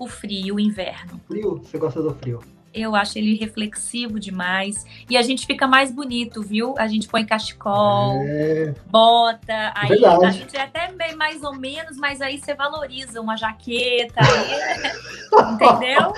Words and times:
o 0.00 0.08
frio, 0.08 0.54
o 0.54 0.60
inverno. 0.60 1.20
Frio? 1.28 1.60
Você 1.62 1.76
gosta 1.76 2.00
do 2.00 2.14
frio? 2.14 2.40
Eu 2.72 2.94
acho 2.94 3.18
ele 3.18 3.34
reflexivo 3.34 4.18
demais. 4.18 4.86
E 5.10 5.16
a 5.16 5.22
gente 5.22 5.44
fica 5.44 5.66
mais 5.66 5.90
bonito, 5.90 6.40
viu? 6.40 6.74
A 6.78 6.86
gente 6.86 7.08
põe 7.08 7.26
cachecol, 7.26 8.22
é... 8.22 8.72
bota. 8.86 9.72
Aí 9.74 9.88
Verdade. 9.88 10.24
a 10.24 10.30
gente 10.30 10.56
é 10.56 10.62
até 10.62 10.90
bem 10.92 11.16
mais 11.16 11.42
ou 11.42 11.52
menos, 11.54 11.98
mas 11.98 12.22
aí 12.22 12.38
você 12.38 12.54
valoriza 12.54 13.20
uma 13.20 13.36
jaqueta. 13.36 14.20
Aí, 14.20 14.94
entendeu? 15.52 16.14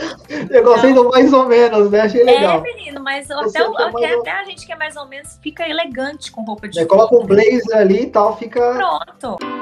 Eu 0.51 0.63
gostei 0.63 0.91
então, 0.91 1.05
do 1.05 1.11
mais 1.11 1.33
ou 1.33 1.47
menos, 1.47 1.91
né? 1.91 2.03
Achei 2.03 2.23
legal. 2.23 2.59
É, 2.59 2.63
menino, 2.63 3.03
mas 3.03 3.31
até, 3.31 3.67
o, 3.67 3.77
até, 3.79 4.15
até, 4.15 4.31
a 4.31 4.45
gente 4.45 4.65
que 4.67 4.73
é 4.73 4.77
mais 4.77 4.95
ou 4.95 5.09
menos 5.09 5.39
fica 5.43 5.67
elegante 5.67 6.31
com 6.31 6.45
roupa 6.45 6.69
de 6.69 6.79
é, 6.79 6.85
Coloca 6.85 7.17
o 7.17 7.25
blazer 7.25 7.77
ali 7.77 8.03
e 8.03 8.11
tal, 8.11 8.37
fica. 8.37 8.75
Pronto. 8.75 9.62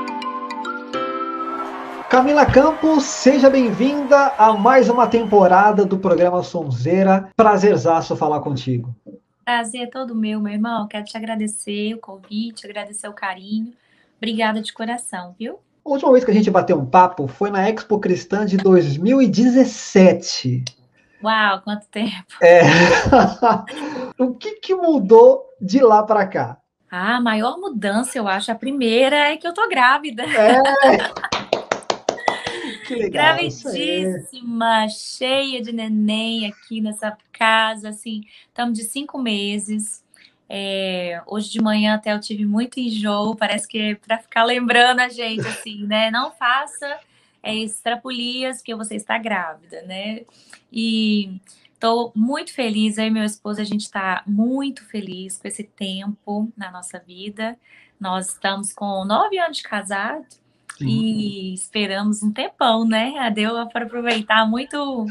Camila 2.10 2.44
Campos, 2.44 3.04
seja 3.04 3.48
bem-vinda 3.48 4.34
a 4.36 4.52
mais 4.52 4.88
uma 4.88 5.06
temporada 5.06 5.84
do 5.84 5.96
programa 5.96 6.42
Sonzeira. 6.42 7.30
Prazerzaço 7.36 8.16
falar 8.16 8.40
contigo. 8.40 8.92
Prazer 9.44 9.82
é 9.82 9.86
todo 9.86 10.12
meu, 10.12 10.40
meu 10.40 10.52
irmão. 10.52 10.88
Quero 10.88 11.04
te 11.04 11.16
agradecer 11.16 11.94
o 11.94 11.98
convite, 11.98 12.66
agradecer 12.66 13.06
o 13.06 13.12
carinho. 13.12 13.72
Obrigada 14.16 14.60
de 14.60 14.72
coração, 14.72 15.36
viu? 15.38 15.60
A 15.86 15.88
última 15.88 16.10
vez 16.10 16.24
que 16.24 16.32
a 16.32 16.34
gente 16.34 16.50
bateu 16.50 16.76
um 16.76 16.84
papo 16.84 17.28
foi 17.28 17.48
na 17.48 17.70
Expo 17.70 18.00
Cristã 18.00 18.44
de 18.44 18.56
2017. 18.56 20.64
Uau, 21.22 21.60
quanto 21.62 21.86
tempo! 21.86 22.26
É. 22.42 22.62
o 24.18 24.34
que, 24.34 24.56
que 24.56 24.74
mudou 24.74 25.44
de 25.60 25.78
lá 25.78 26.02
para 26.02 26.26
cá? 26.26 26.58
Ah, 26.90 27.18
a 27.18 27.20
maior 27.20 27.56
mudança, 27.56 28.18
eu 28.18 28.26
acho, 28.26 28.50
a 28.50 28.56
primeira 28.56 29.14
é 29.14 29.36
que 29.36 29.46
eu 29.46 29.54
tô 29.54 29.68
grávida. 29.68 30.24
É. 30.24 31.20
Que 32.90 32.96
legal. 32.96 33.36
Gravidíssima, 33.36 34.88
cheia 34.88 35.62
de 35.62 35.70
neném 35.70 36.46
aqui 36.46 36.80
nessa 36.80 37.16
casa, 37.32 37.90
assim, 37.90 38.22
estamos 38.48 38.76
de 38.76 38.82
cinco 38.82 39.16
meses. 39.16 40.04
É, 40.48 41.22
hoje 41.24 41.48
de 41.48 41.62
manhã 41.62 41.94
até 41.94 42.12
eu 42.12 42.18
tive 42.18 42.44
muito 42.44 42.80
enjoo, 42.80 43.36
parece 43.36 43.68
que 43.68 43.78
é 43.78 43.94
para 43.94 44.18
ficar 44.18 44.42
lembrando 44.42 44.98
a 44.98 45.08
gente, 45.08 45.46
assim, 45.46 45.86
né? 45.86 46.10
Não 46.10 46.32
faça 46.32 46.98
é, 47.40 47.54
extrapolias, 47.54 48.56
porque 48.56 48.74
você 48.74 48.96
está 48.96 49.16
grávida, 49.18 49.82
né? 49.82 50.22
E 50.72 51.40
estou 51.72 52.10
muito 52.16 52.52
feliz, 52.52 52.98
e 52.98 53.08
meu 53.08 53.22
esposo, 53.22 53.60
a 53.60 53.64
gente 53.64 53.82
está 53.82 54.24
muito 54.26 54.84
feliz 54.84 55.38
com 55.38 55.46
esse 55.46 55.62
tempo 55.62 56.52
na 56.56 56.72
nossa 56.72 56.98
vida. 56.98 57.56
Nós 58.00 58.30
estamos 58.30 58.72
com 58.72 59.04
nove 59.04 59.38
anos 59.38 59.58
de 59.58 59.62
casado, 59.62 60.26
Sim. 60.80 60.88
E 60.88 61.54
esperamos 61.54 62.22
um 62.22 62.32
tempão, 62.32 62.86
né? 62.86 63.30
Deu 63.30 63.66
para 63.68 63.84
aproveitar 63.84 64.48
muito 64.48 65.06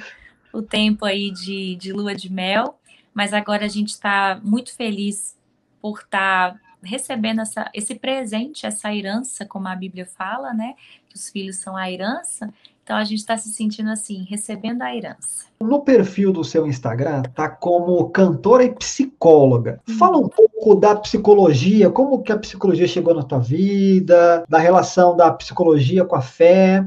o 0.51 0.61
tempo 0.63 1.05
aí 1.05 1.29
de, 1.29 1.75
de 1.75 1.93
lua 1.93 2.15
de 2.15 2.31
mel, 2.31 2.79
mas 3.13 3.33
agora 3.33 3.65
a 3.65 3.69
gente 3.69 3.89
está 3.89 4.39
muito 4.43 4.75
feliz 4.75 5.37
por 5.79 5.99
estar 5.99 6.53
tá 6.53 6.59
recebendo 6.81 7.41
essa, 7.41 7.69
esse 7.71 7.93
presente, 7.93 8.65
essa 8.65 8.93
herança, 8.93 9.45
como 9.45 9.67
a 9.67 9.75
Bíblia 9.75 10.07
fala, 10.07 10.53
né? 10.53 10.73
Que 11.07 11.15
os 11.15 11.29
filhos 11.29 11.57
são 11.57 11.77
a 11.77 11.91
herança. 11.91 12.51
Então 12.89 12.97
a 12.97 13.03
gente 13.03 13.19
está 13.19 13.37
se 13.37 13.53
sentindo 13.53 13.91
assim, 13.91 14.25
recebendo 14.27 14.81
a 14.81 14.95
herança. 14.95 15.45
No 15.61 15.83
perfil 15.83 16.33
do 16.33 16.43
seu 16.43 16.65
Instagram 16.65 17.21
tá 17.35 17.47
como 17.47 18.09
cantora 18.09 18.63
e 18.63 18.73
psicóloga. 18.73 19.79
Hum. 19.87 19.95
Fala 19.95 20.17
um 20.17 20.27
pouco 20.27 20.73
da 20.73 20.95
psicologia, 20.95 21.91
como 21.91 22.23
que 22.23 22.31
a 22.31 22.37
psicologia 22.39 22.87
chegou 22.87 23.13
na 23.13 23.21
tua 23.21 23.37
vida, 23.37 24.43
da 24.49 24.57
relação 24.57 25.15
da 25.15 25.31
psicologia 25.31 26.03
com 26.03 26.15
a 26.15 26.21
fé. 26.21 26.83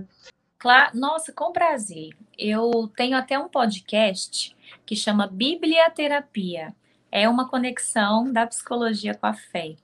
Claro, 0.59 0.91
nossa, 0.99 1.33
com 1.33 1.53
prazer. 1.53 2.11
Eu 2.37 2.91
tenho 2.97 3.17
até 3.17 3.39
um 3.39 3.49
podcast 3.49 4.57
que 4.85 4.97
chama 4.97 5.29
Bíblia 5.29 5.89
Terapia. 5.89 6.75
É 7.13 7.29
uma 7.29 7.49
conexão 7.49 8.33
da 8.33 8.45
psicologia 8.45 9.15
com 9.15 9.27
a 9.27 9.35
fé. 9.35 9.77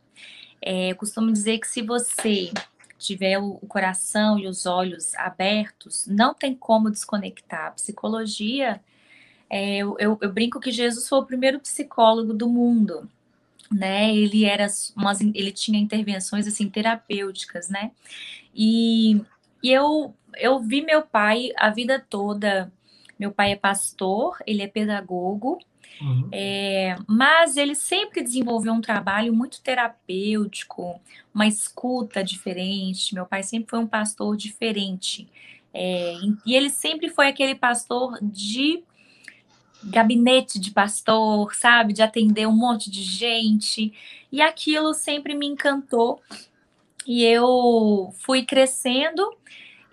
É, 0.60 0.90
eu 0.90 0.96
costumo 0.96 1.30
dizer 1.30 1.58
que 1.58 1.68
se 1.68 1.80
você 1.80 2.50
tiver 2.98 3.38
o 3.38 3.54
coração 3.68 4.38
e 4.38 4.46
os 4.46 4.66
olhos 4.66 5.14
abertos, 5.14 6.06
não 6.06 6.34
tem 6.34 6.54
como 6.54 6.90
desconectar. 6.90 7.68
A 7.68 7.70
psicologia, 7.72 8.80
é, 9.48 9.78
eu, 9.78 9.96
eu, 9.98 10.32
brinco 10.32 10.60
que 10.60 10.72
Jesus 10.72 11.08
foi 11.08 11.18
o 11.20 11.26
primeiro 11.26 11.60
psicólogo 11.60 12.34
do 12.34 12.48
mundo, 12.48 13.08
né? 13.70 14.14
Ele 14.14 14.44
era 14.44 14.66
umas, 14.96 15.20
ele 15.20 15.52
tinha 15.52 15.78
intervenções 15.78 16.46
assim 16.46 16.68
terapêuticas, 16.68 17.68
né? 17.68 17.92
E, 18.54 19.20
e 19.62 19.70
eu 19.72 20.14
eu 20.36 20.60
vi 20.60 20.82
meu 20.82 21.02
pai 21.02 21.50
a 21.56 21.70
vida 21.70 21.98
toda. 21.98 22.72
Meu 23.18 23.32
pai 23.32 23.52
é 23.52 23.56
pastor, 23.56 24.38
ele 24.46 24.62
é 24.62 24.68
pedagogo, 24.68 25.58
Uhum. 26.00 26.28
É, 26.30 26.96
mas 27.06 27.56
ele 27.56 27.74
sempre 27.74 28.22
desenvolveu 28.22 28.72
um 28.72 28.80
trabalho 28.80 29.34
muito 29.34 29.60
terapêutico, 29.60 31.00
uma 31.34 31.46
escuta 31.46 32.22
diferente. 32.22 33.14
Meu 33.14 33.26
pai 33.26 33.42
sempre 33.42 33.70
foi 33.70 33.78
um 33.78 33.86
pastor 33.86 34.36
diferente. 34.36 35.28
É, 35.72 36.14
e 36.46 36.54
ele 36.54 36.70
sempre 36.70 37.08
foi 37.08 37.28
aquele 37.28 37.54
pastor 37.54 38.18
de 38.22 38.82
gabinete 39.84 40.58
de 40.58 40.70
pastor, 40.70 41.54
sabe? 41.54 41.92
De 41.92 42.02
atender 42.02 42.46
um 42.46 42.56
monte 42.56 42.90
de 42.90 43.02
gente. 43.02 43.92
E 44.30 44.40
aquilo 44.40 44.94
sempre 44.94 45.34
me 45.34 45.46
encantou. 45.46 46.20
E 47.06 47.24
eu 47.24 48.12
fui 48.18 48.44
crescendo 48.44 49.34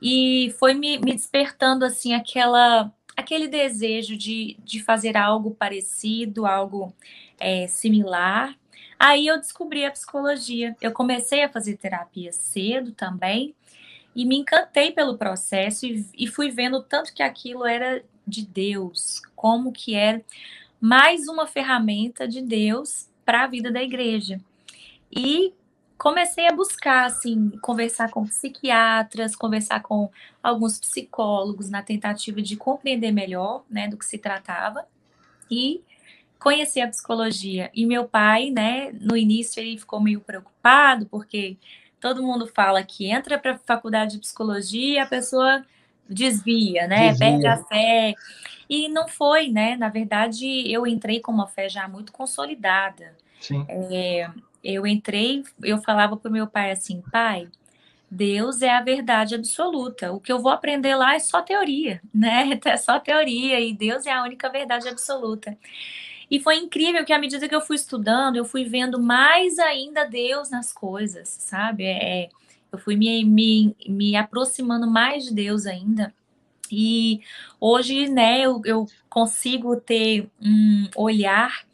e 0.01 0.53
foi 0.59 0.73
me, 0.73 0.97
me 0.97 1.13
despertando 1.13 1.85
assim 1.85 2.13
aquela 2.13 2.91
aquele 3.15 3.47
desejo 3.47 4.17
de, 4.17 4.57
de 4.63 4.81
fazer 4.81 5.15
algo 5.15 5.51
parecido, 5.51 6.45
algo 6.45 6.93
é, 7.39 7.67
similar. 7.67 8.55
Aí 8.99 9.27
eu 9.27 9.37
descobri 9.37 9.85
a 9.85 9.91
psicologia. 9.91 10.75
Eu 10.81 10.91
comecei 10.91 11.43
a 11.43 11.49
fazer 11.49 11.77
terapia 11.77 12.31
cedo 12.31 12.91
também 12.91 13.53
e 14.15 14.25
me 14.25 14.37
encantei 14.37 14.91
pelo 14.91 15.17
processo 15.17 15.85
e, 15.85 16.05
e 16.17 16.27
fui 16.27 16.49
vendo 16.49 16.81
tanto 16.81 17.13
que 17.13 17.21
aquilo 17.21 17.65
era 17.65 18.03
de 18.25 18.45
Deus, 18.45 19.21
como 19.35 19.71
que 19.71 19.93
era 19.93 20.23
mais 20.79 21.27
uma 21.27 21.45
ferramenta 21.45 22.27
de 22.27 22.41
Deus 22.41 23.09
para 23.25 23.43
a 23.43 23.47
vida 23.47 23.71
da 23.71 23.83
igreja. 23.83 24.39
E 25.11 25.53
comecei 26.05 26.47
a 26.47 26.51
buscar, 26.51 27.05
assim, 27.05 27.49
conversar 27.63 28.11
com 28.11 28.27
psiquiatras, 28.27 29.35
conversar 29.35 29.81
com 29.81 30.11
alguns 30.43 30.77
psicólogos 30.77 31.67
na 31.71 31.81
tentativa 31.81 32.43
de 32.43 32.55
compreender 32.55 33.11
melhor, 33.11 33.63
né, 33.67 33.87
do 33.87 33.97
que 33.97 34.05
se 34.05 34.19
tratava 34.19 34.85
e 35.49 35.81
conhecer 36.37 36.81
a 36.81 36.87
psicologia. 36.87 37.71
E 37.73 37.87
meu 37.87 38.07
pai, 38.07 38.51
né, 38.51 38.91
no 39.01 39.17
início 39.17 39.59
ele 39.59 39.79
ficou 39.79 39.99
meio 39.99 40.21
preocupado 40.21 41.07
porque 41.07 41.57
todo 41.99 42.21
mundo 42.21 42.45
fala 42.45 42.83
que 42.83 43.09
entra 43.09 43.39
para 43.39 43.53
a 43.53 43.57
faculdade 43.57 44.11
de 44.11 44.19
psicologia 44.19 44.93
e 44.93 44.99
a 44.99 45.07
pessoa 45.07 45.65
desvia, 46.07 46.85
né, 46.85 47.09
desvia. 47.09 47.31
perde 47.31 47.47
a 47.47 47.57
fé. 47.65 48.13
E 48.69 48.87
não 48.89 49.07
foi, 49.07 49.49
né? 49.49 49.75
Na 49.75 49.89
verdade, 49.89 50.71
eu 50.71 50.85
entrei 50.85 51.19
com 51.19 51.31
uma 51.31 51.47
fé 51.47 51.67
já 51.67 51.87
muito 51.87 52.11
consolidada. 52.11 53.15
Sim. 53.39 53.65
É, 53.67 54.29
eu 54.65 54.87
entrei, 54.87 55.43
eu 55.63 55.77
falava 55.77 56.17
para 56.17 56.29
o 56.29 56.31
meu 56.31 56.47
pai 56.47 56.71
assim, 56.71 57.01
pai, 57.11 57.47
Deus 58.09 58.61
é 58.61 58.69
a 58.69 58.81
verdade 58.81 59.35
absoluta. 59.35 60.11
O 60.11 60.19
que 60.19 60.31
eu 60.31 60.39
vou 60.39 60.51
aprender 60.51 60.95
lá 60.95 61.13
é 61.15 61.19
só 61.19 61.41
teoria, 61.41 62.01
né? 62.13 62.59
É 62.65 62.77
só 62.77 62.99
teoria 62.99 63.59
e 63.59 63.73
Deus 63.73 64.05
é 64.05 64.11
a 64.11 64.23
única 64.23 64.49
verdade 64.49 64.89
absoluta. 64.89 65.55
E 66.29 66.39
foi 66.39 66.57
incrível 66.57 67.05
que 67.05 67.13
à 67.13 67.19
medida 67.19 67.47
que 67.47 67.53
eu 67.53 67.61
fui 67.61 67.75
estudando, 67.75 68.35
eu 68.35 68.45
fui 68.45 68.65
vendo 68.65 68.99
mais 68.99 69.59
ainda 69.59 70.05
Deus 70.05 70.49
nas 70.49 70.73
coisas, 70.73 71.29
sabe? 71.29 71.83
É, 71.85 72.23
é 72.23 72.29
eu 72.71 72.79
fui 72.79 72.97
me, 72.97 73.23
me, 73.23 73.75
me 73.87 74.15
aproximando 74.15 74.85
mais 74.89 75.25
de 75.25 75.33
Deus 75.33 75.65
ainda. 75.65 76.13
E 76.71 77.21
hoje, 77.59 78.09
né, 78.09 78.41
eu, 78.41 78.61
eu 78.65 78.87
consigo 79.07 79.75
ter 79.77 80.27
um 80.41 80.89
olhar 80.95 81.65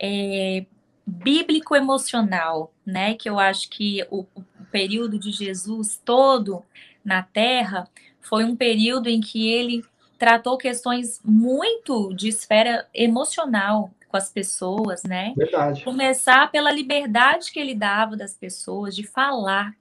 é, 0.00 0.64
bíblico-emocional, 1.08 2.72
né? 2.84 3.14
Que 3.14 3.28
eu 3.28 3.38
acho 3.38 3.70
que 3.70 4.06
o, 4.10 4.26
o, 4.34 4.44
período 4.70 5.18
de 5.18 5.30
Jesus 5.30 5.98
todo 6.04 6.62
na 7.02 7.22
Terra 7.22 7.88
foi 8.20 8.44
um 8.44 8.54
período 8.54 9.08
em 9.08 9.18
que 9.18 9.48
ele 9.48 9.82
tratou 10.18 10.58
questões 10.58 11.20
muito 11.24 12.12
de 12.12 12.28
esfera 12.28 12.86
emocional 12.92 13.90
com 14.08 14.16
as 14.18 14.30
pessoas, 14.30 15.02
né? 15.04 15.32
Verdade. 15.34 15.82
Começar 15.82 16.50
pela 16.50 16.70
liberdade 16.70 17.50
que 17.50 17.58
ele 17.58 17.74
dava 17.74 18.14
das 18.14 18.34
pessoas 18.34 18.94
de 18.94 19.04
falar, 19.04 19.74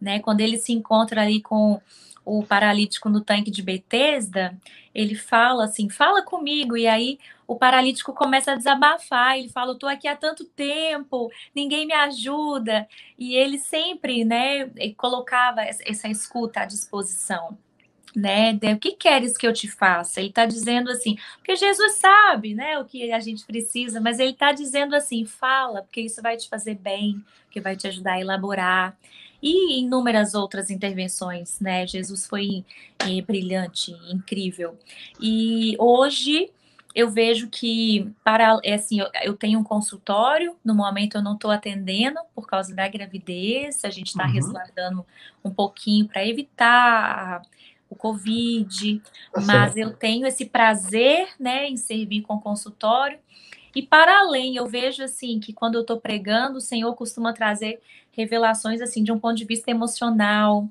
né? 0.00 0.20
Quando 0.20 0.40
ele 0.40 0.56
se 0.56 0.72
encontra 0.72 1.20
ali 1.20 1.42
com 1.42 1.78
o 2.24 2.42
paralítico 2.42 3.10
no 3.10 3.20
tanque 3.20 3.50
de 3.50 3.62
Betesda, 3.62 4.56
ele 4.94 5.14
fala 5.14 5.64
assim: 5.64 5.90
fala 5.90 6.22
comigo. 6.22 6.76
E 6.76 6.86
aí 6.86 7.18
o 7.50 7.56
paralítico 7.56 8.14
começa 8.14 8.52
a 8.52 8.54
desabafar. 8.54 9.36
Ele 9.36 9.48
fala: 9.48 9.72
eu 9.72 9.78
tô 9.78 9.88
aqui 9.88 10.06
há 10.06 10.14
tanto 10.14 10.44
tempo, 10.44 11.28
ninguém 11.52 11.84
me 11.84 11.92
ajuda. 11.92 12.86
E 13.18 13.34
ele 13.34 13.58
sempre, 13.58 14.24
né, 14.24 14.70
colocava 14.96 15.62
essa 15.62 16.08
escuta 16.08 16.60
à 16.60 16.64
disposição. 16.64 17.58
né? 18.14 18.52
O 18.72 18.78
que 18.78 18.92
queres 18.92 19.36
que 19.36 19.46
eu 19.48 19.52
te 19.52 19.68
faça? 19.68 20.20
Ele 20.20 20.28
está 20.28 20.46
dizendo 20.46 20.90
assim, 20.90 21.16
porque 21.38 21.56
Jesus 21.56 21.94
sabe, 21.94 22.54
né, 22.54 22.78
o 22.78 22.84
que 22.84 23.10
a 23.12 23.18
gente 23.18 23.44
precisa, 23.44 24.00
mas 24.00 24.20
ele 24.20 24.30
está 24.30 24.52
dizendo 24.52 24.94
assim, 24.94 25.24
fala, 25.24 25.82
porque 25.82 26.02
isso 26.02 26.22
vai 26.22 26.36
te 26.36 26.48
fazer 26.48 26.76
bem, 26.76 27.20
que 27.50 27.60
vai 27.60 27.76
te 27.76 27.88
ajudar 27.88 28.12
a 28.14 28.20
elaborar. 28.20 28.96
E 29.42 29.80
inúmeras 29.80 30.34
outras 30.34 30.70
intervenções, 30.70 31.58
né? 31.60 31.84
Jesus 31.86 32.26
foi 32.26 32.64
é, 33.00 33.20
brilhante, 33.22 33.90
incrível. 34.12 34.78
E 35.20 35.74
hoje 35.78 36.52
eu 36.94 37.08
vejo 37.08 37.48
que 37.48 38.12
para 38.24 38.58
é 38.64 38.74
assim, 38.74 39.00
eu, 39.00 39.08
eu, 39.22 39.36
tenho 39.36 39.60
um 39.60 39.64
consultório, 39.64 40.56
no 40.64 40.74
momento 40.74 41.16
eu 41.16 41.22
não 41.22 41.34
estou 41.34 41.50
atendendo 41.50 42.18
por 42.34 42.46
causa 42.46 42.74
da 42.74 42.88
gravidez, 42.88 43.84
a 43.84 43.90
gente 43.90 44.08
está 44.08 44.26
uhum. 44.26 44.32
resguardando 44.32 45.06
um 45.44 45.50
pouquinho 45.50 46.08
para 46.08 46.26
evitar 46.26 47.42
o 47.88 47.94
Covid, 47.94 49.02
tá 49.32 49.40
mas 49.40 49.76
eu 49.76 49.92
tenho 49.92 50.26
esse 50.26 50.46
prazer, 50.46 51.28
né, 51.38 51.68
em 51.68 51.76
servir 51.76 52.22
com 52.22 52.40
consultório. 52.40 53.18
E 53.74 53.82
para 53.82 54.20
além, 54.20 54.56
eu 54.56 54.66
vejo 54.66 55.02
assim 55.02 55.38
que 55.38 55.52
quando 55.52 55.76
eu 55.76 55.82
estou 55.82 56.00
pregando, 56.00 56.58
o 56.58 56.60
Senhor 56.60 56.92
costuma 56.94 57.32
trazer 57.32 57.80
revelações 58.12 58.80
assim 58.80 59.04
de 59.04 59.12
um 59.12 59.18
ponto 59.18 59.36
de 59.36 59.44
vista 59.44 59.70
emocional 59.70 60.68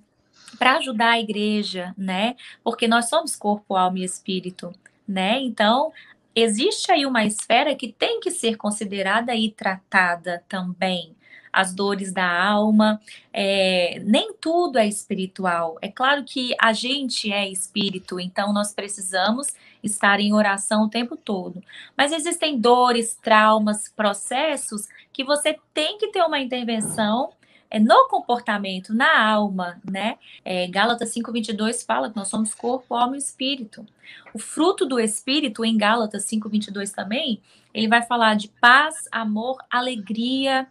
para 0.57 0.77
ajudar 0.77 1.12
a 1.12 1.19
igreja, 1.19 1.94
né? 1.98 2.36
Porque 2.63 2.88
nós 2.88 3.07
somos 3.07 3.36
corpo, 3.36 3.75
alma 3.75 4.00
e 4.00 4.04
espírito, 4.04 4.74
né? 5.09 5.39
Então, 5.41 5.91
existe 6.35 6.91
aí 6.91 7.06
uma 7.06 7.25
esfera 7.25 7.73
que 7.73 7.91
tem 7.91 8.19
que 8.19 8.29
ser 8.29 8.56
considerada 8.57 9.35
e 9.35 9.50
tratada 9.50 10.44
também, 10.47 11.15
as 11.51 11.73
dores 11.73 12.13
da 12.13 12.31
alma. 12.31 13.01
É, 13.33 14.00
nem 14.06 14.33
tudo 14.35 14.77
é 14.77 14.88
espiritual. 14.88 15.79
É 15.81 15.88
claro 15.88 16.23
que 16.23 16.56
a 16.61 16.71
gente 16.73 17.31
é 17.31 17.50
espírito, 17.50 18.19
então 18.19 18.53
nós 18.53 18.71
precisamos 18.71 19.47
estar 19.81 20.19
em 20.19 20.31
oração 20.31 20.83
o 20.83 20.89
tempo 20.89 21.17
todo. 21.17 21.63
Mas 21.97 22.11
existem 22.11 22.59
dores, 22.59 23.15
traumas, 23.15 23.89
processos 23.89 24.88
que 25.11 25.23
você 25.23 25.57
tem 25.73 25.97
que 25.97 26.09
ter 26.09 26.21
uma 26.21 26.39
intervenção 26.39 27.31
é 27.69 27.80
no 27.80 28.07
comportamento, 28.07 28.94
na 28.94 29.27
alma, 29.27 29.80
né? 29.83 30.18
É, 30.44 30.68
Gálatas 30.68 31.10
5:22 31.10 31.83
fala 31.83 32.10
que 32.10 32.16
nós 32.16 32.27
somos 32.27 32.54
corpo, 32.54 32.95
alma 32.95 33.16
e 33.16 33.19
espírito. 33.19 33.86
O 34.33 34.39
fruto 34.39 34.86
do 34.86 35.00
espírito 35.00 35.63
em 35.63 35.77
Gálatas 35.77 36.25
5:22 36.25 36.92
também, 36.92 37.42
ele 37.74 37.88
vai 37.88 38.01
falar 38.01 38.36
de 38.36 38.48
paz, 38.48 39.07
amor, 39.12 39.57
alegria, 39.69 40.68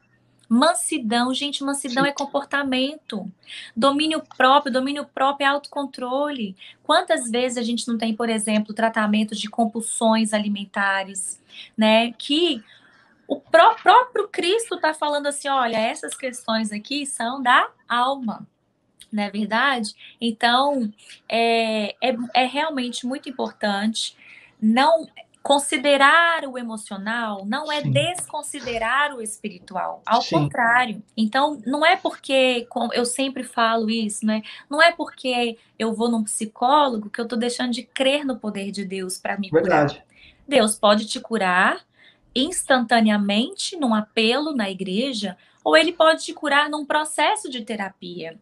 Mansidão, 0.49 1.35
gente, 1.35 1.63
mansidão 1.63 2.05
Sim. 2.05 2.09
é 2.09 2.13
comportamento. 2.13 3.31
Domínio 3.77 4.23
próprio, 4.35 4.73
domínio 4.73 5.05
próprio 5.05 5.45
é 5.45 5.49
autocontrole. 5.49 6.57
Quantas 6.83 7.31
vezes 7.31 7.59
a 7.59 7.63
gente 7.63 7.87
não 7.87 7.99
tem, 7.99 8.15
por 8.17 8.31
exemplo, 8.31 8.73
tratamentos 8.73 9.39
de 9.39 9.51
compulsões 9.51 10.33
alimentares, 10.33 11.39
né? 11.77 12.13
Que 12.13 12.65
o 13.29 13.41
pró 13.41 13.75
próprio 13.75 14.27
Cristo 14.27 14.75
está 14.75 14.93
falando 14.93 15.27
assim: 15.29 15.49
olha, 15.49 15.77
essas 15.77 16.17
questões 16.17 16.73
aqui 16.73 17.07
são 17.07 17.41
da 17.41 17.71
alma 17.89 18.47
não 19.11 19.23
é 19.23 19.31
verdade? 19.31 19.95
Então, 20.21 20.93
é, 21.27 21.95
é, 22.03 22.15
é, 22.35 22.45
realmente 22.45 23.07
muito 23.07 23.27
importante 23.27 24.15
não 24.61 25.07
Considerar 25.49 26.45
o 26.47 26.59
emocional 26.59 27.47
não 27.47 27.73
é 27.73 27.81
Sim. 27.81 27.91
desconsiderar 27.91 29.15
o 29.15 29.23
espiritual, 29.23 30.03
ao 30.05 30.21
Sim. 30.21 30.41
contrário. 30.41 31.03
Então, 31.17 31.59
não 31.65 31.87
é 31.87 31.97
porque, 31.97 32.69
eu 32.93 33.07
sempre 33.07 33.43
falo 33.45 33.89
isso, 33.89 34.27
né? 34.27 34.43
Não 34.69 34.83
é 34.83 34.93
porque 34.93 35.57
eu 35.79 35.95
vou 35.95 36.11
num 36.11 36.23
psicólogo 36.23 37.09
que 37.09 37.19
eu 37.19 37.27
tô 37.27 37.35
deixando 37.35 37.73
de 37.73 37.83
crer 37.83 38.27
no 38.27 38.37
poder 38.37 38.71
de 38.71 38.85
Deus 38.85 39.17
para 39.17 39.39
me 39.39 39.49
Verdade. 39.49 39.95
curar. 39.95 40.07
Deus 40.47 40.75
pode 40.75 41.07
te 41.07 41.19
curar 41.19 41.81
instantaneamente 42.35 43.77
num 43.77 43.95
apelo 43.95 44.55
na 44.55 44.71
igreja, 44.71 45.37
ou 45.65 45.77
ele 45.77 45.93
pode 45.93 46.25
te 46.25 46.33
curar 46.33 46.71
num 46.71 46.85
processo 46.85 47.51
de 47.51 47.63
terapia 47.63 48.39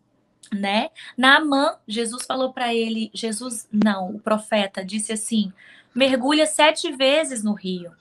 né? 0.52 0.90
Naamã, 1.16 1.76
Jesus 1.86 2.24
falou 2.24 2.52
para 2.52 2.74
ele, 2.74 3.10
Jesus 3.12 3.68
não, 3.72 4.10
o 4.10 4.18
profeta 4.18 4.84
disse 4.84 5.12
assim: 5.12 5.52
mergulha 5.94 6.46
sete 6.46 6.92
vezes 6.92 7.42
no 7.42 7.52
rio. 7.52 7.92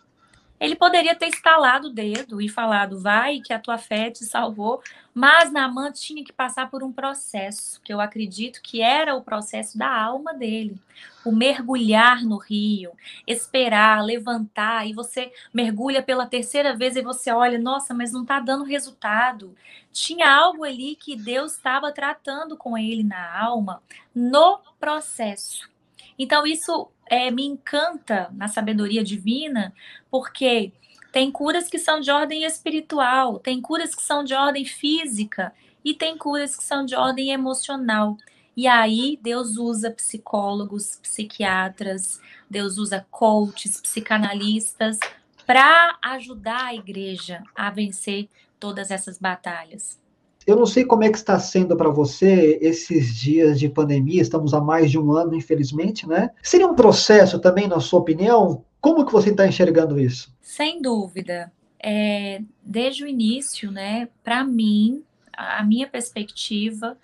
Ele 0.59 0.75
poderia 0.75 1.13
ter 1.13 1.27
estalado 1.27 1.89
o 1.89 1.93
dedo 1.93 2.41
e 2.41 2.47
falado, 2.47 2.99
vai, 2.99 3.41
que 3.41 3.51
a 3.51 3.59
tua 3.59 3.77
fé 3.77 4.09
te 4.09 4.23
salvou, 4.23 4.81
mas 5.13 5.51
Naaman 5.51 5.91
tinha 5.91 6.23
que 6.23 6.31
passar 6.31 6.69
por 6.69 6.81
um 6.81 6.91
processo, 6.91 7.81
que 7.81 7.93
eu 7.93 7.99
acredito 7.99 8.61
que 8.61 8.81
era 8.81 9.15
o 9.15 9.21
processo 9.21 9.77
da 9.77 9.89
alma 9.89 10.33
dele. 10.33 10.79
O 11.25 11.31
mergulhar 11.31 12.23
no 12.23 12.37
rio, 12.37 12.91
esperar, 13.27 14.03
levantar, 14.03 14.87
e 14.87 14.93
você 14.93 15.31
mergulha 15.53 16.01
pela 16.01 16.25
terceira 16.25 16.75
vez 16.75 16.95
e 16.95 17.01
você 17.01 17.31
olha, 17.31 17.59
nossa, 17.59 17.93
mas 17.93 18.11
não 18.11 18.21
está 18.21 18.39
dando 18.39 18.63
resultado. 18.63 19.55
Tinha 19.91 20.29
algo 20.29 20.63
ali 20.63 20.95
que 20.95 21.15
Deus 21.15 21.53
estava 21.53 21.91
tratando 21.91 22.55
com 22.55 22.77
ele 22.77 23.03
na 23.03 23.37
alma, 23.37 23.81
no 24.13 24.59
processo. 24.79 25.69
Então, 26.17 26.47
isso 26.47 26.89
é, 27.09 27.29
me 27.31 27.45
encanta 27.45 28.29
na 28.33 28.47
sabedoria 28.47 29.03
divina, 29.03 29.73
porque 30.09 30.71
tem 31.11 31.31
curas 31.31 31.69
que 31.69 31.79
são 31.79 31.99
de 31.99 32.11
ordem 32.11 32.43
espiritual, 32.43 33.39
tem 33.39 33.61
curas 33.61 33.95
que 33.95 34.01
são 34.01 34.23
de 34.23 34.33
ordem 34.33 34.65
física 34.65 35.53
e 35.83 35.93
tem 35.93 36.17
curas 36.17 36.55
que 36.57 36.63
são 36.63 36.85
de 36.85 36.95
ordem 36.95 37.31
emocional. 37.31 38.17
E 38.57 38.67
aí 38.67 39.19
Deus 39.21 39.57
usa 39.57 39.91
psicólogos, 39.91 40.99
psiquiatras, 41.01 42.19
Deus 42.49 42.77
usa 42.77 43.05
coaches, 43.11 43.79
psicanalistas 43.81 44.99
para 45.45 45.97
ajudar 46.01 46.65
a 46.65 46.75
igreja 46.75 47.43
a 47.55 47.69
vencer 47.69 48.27
todas 48.59 48.91
essas 48.91 49.19
batalhas. 49.19 49.99
Eu 50.45 50.55
não 50.55 50.65
sei 50.65 50.85
como 50.85 51.03
é 51.03 51.09
que 51.09 51.17
está 51.17 51.39
sendo 51.39 51.75
para 51.75 51.89
você 51.89 52.59
esses 52.61 53.15
dias 53.15 53.59
de 53.59 53.67
pandemia, 53.67 54.21
estamos 54.21 54.53
há 54.53 54.61
mais 54.61 54.91
de 54.91 54.99
um 54.99 55.11
ano, 55.11 55.33
infelizmente, 55.33 56.07
né? 56.07 56.29
Seria 56.43 56.67
um 56.67 56.75
processo 56.75 57.39
também, 57.39 57.67
na 57.67 57.79
sua 57.79 57.99
opinião? 57.99 58.63
Como 58.79 59.05
que 59.05 59.11
você 59.11 59.31
está 59.31 59.47
enxergando 59.47 59.99
isso? 59.99 60.31
Sem 60.41 60.81
dúvida. 60.81 61.51
É, 61.81 62.41
desde 62.63 63.03
o 63.03 63.07
início, 63.07 63.71
né, 63.71 64.07
para 64.23 64.43
mim, 64.43 65.03
a 65.35 65.63
minha 65.63 65.87
perspectiva 65.87 66.97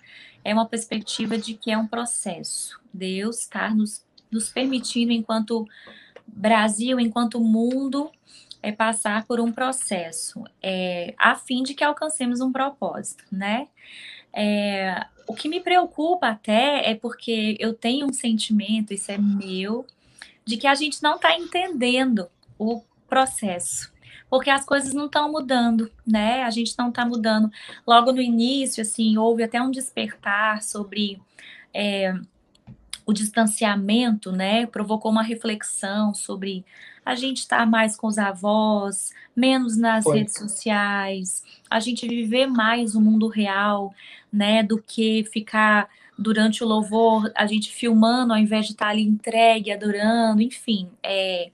é 0.44 0.52
uma 0.54 0.66
perspectiva 0.66 1.36
de 1.36 1.54
que 1.54 1.70
é 1.70 1.78
um 1.78 1.86
processo. 1.86 2.80
Deus 2.92 3.40
está 3.40 3.72
nos, 3.74 4.04
nos 4.30 4.48
permitindo, 4.50 5.12
enquanto 5.12 5.66
Brasil, 6.26 6.98
enquanto 6.98 7.40
mundo, 7.40 8.10
é 8.62 8.70
passar 8.70 9.26
por 9.26 9.40
um 9.40 9.50
processo 9.50 10.44
é, 10.62 11.14
a 11.18 11.34
fim 11.34 11.62
de 11.62 11.74
que 11.74 11.82
alcancemos 11.82 12.40
um 12.40 12.52
propósito, 12.52 13.24
né? 13.30 13.68
É, 14.32 15.04
o 15.26 15.34
que 15.34 15.48
me 15.48 15.60
preocupa 15.60 16.28
até 16.28 16.90
é 16.90 16.94
porque 16.94 17.56
eu 17.58 17.74
tenho 17.74 18.06
um 18.06 18.12
sentimento, 18.12 18.94
isso 18.94 19.10
é 19.10 19.18
meu, 19.18 19.86
de 20.44 20.56
que 20.56 20.66
a 20.66 20.74
gente 20.74 21.02
não 21.02 21.16
está 21.16 21.36
entendendo 21.36 22.28
o 22.58 22.82
processo. 23.08 23.92
Porque 24.30 24.48
as 24.48 24.64
coisas 24.64 24.94
não 24.94 25.06
estão 25.06 25.30
mudando, 25.30 25.92
né? 26.06 26.42
A 26.44 26.50
gente 26.50 26.74
não 26.78 26.88
está 26.88 27.04
mudando. 27.04 27.50
Logo 27.86 28.12
no 28.12 28.22
início, 28.22 28.80
assim, 28.80 29.18
houve 29.18 29.42
até 29.42 29.60
um 29.60 29.70
despertar 29.70 30.62
sobre 30.62 31.20
é, 31.74 32.14
o 33.04 33.12
distanciamento, 33.12 34.32
né? 34.32 34.66
Provocou 34.66 35.10
uma 35.10 35.22
reflexão 35.22 36.14
sobre 36.14 36.64
a 37.04 37.14
gente 37.14 37.38
estar 37.38 37.66
mais 37.66 37.96
com 37.96 38.06
os 38.06 38.18
avós, 38.18 39.12
menos 39.34 39.76
nas 39.76 40.04
Foi. 40.04 40.18
redes 40.18 40.34
sociais, 40.34 41.42
a 41.68 41.80
gente 41.80 42.06
viver 42.06 42.46
mais 42.46 42.94
o 42.94 43.00
mundo 43.00 43.26
real, 43.26 43.92
né, 44.32 44.62
do 44.62 44.80
que 44.80 45.24
ficar 45.32 45.88
durante 46.16 46.62
o 46.62 46.66
louvor, 46.66 47.30
a 47.34 47.46
gente 47.46 47.72
filmando 47.72 48.32
ao 48.32 48.38
invés 48.38 48.66
de 48.66 48.72
estar 48.72 48.88
ali 48.88 49.02
entregue, 49.02 49.72
adorando, 49.72 50.42
enfim, 50.42 50.88
é 51.02 51.50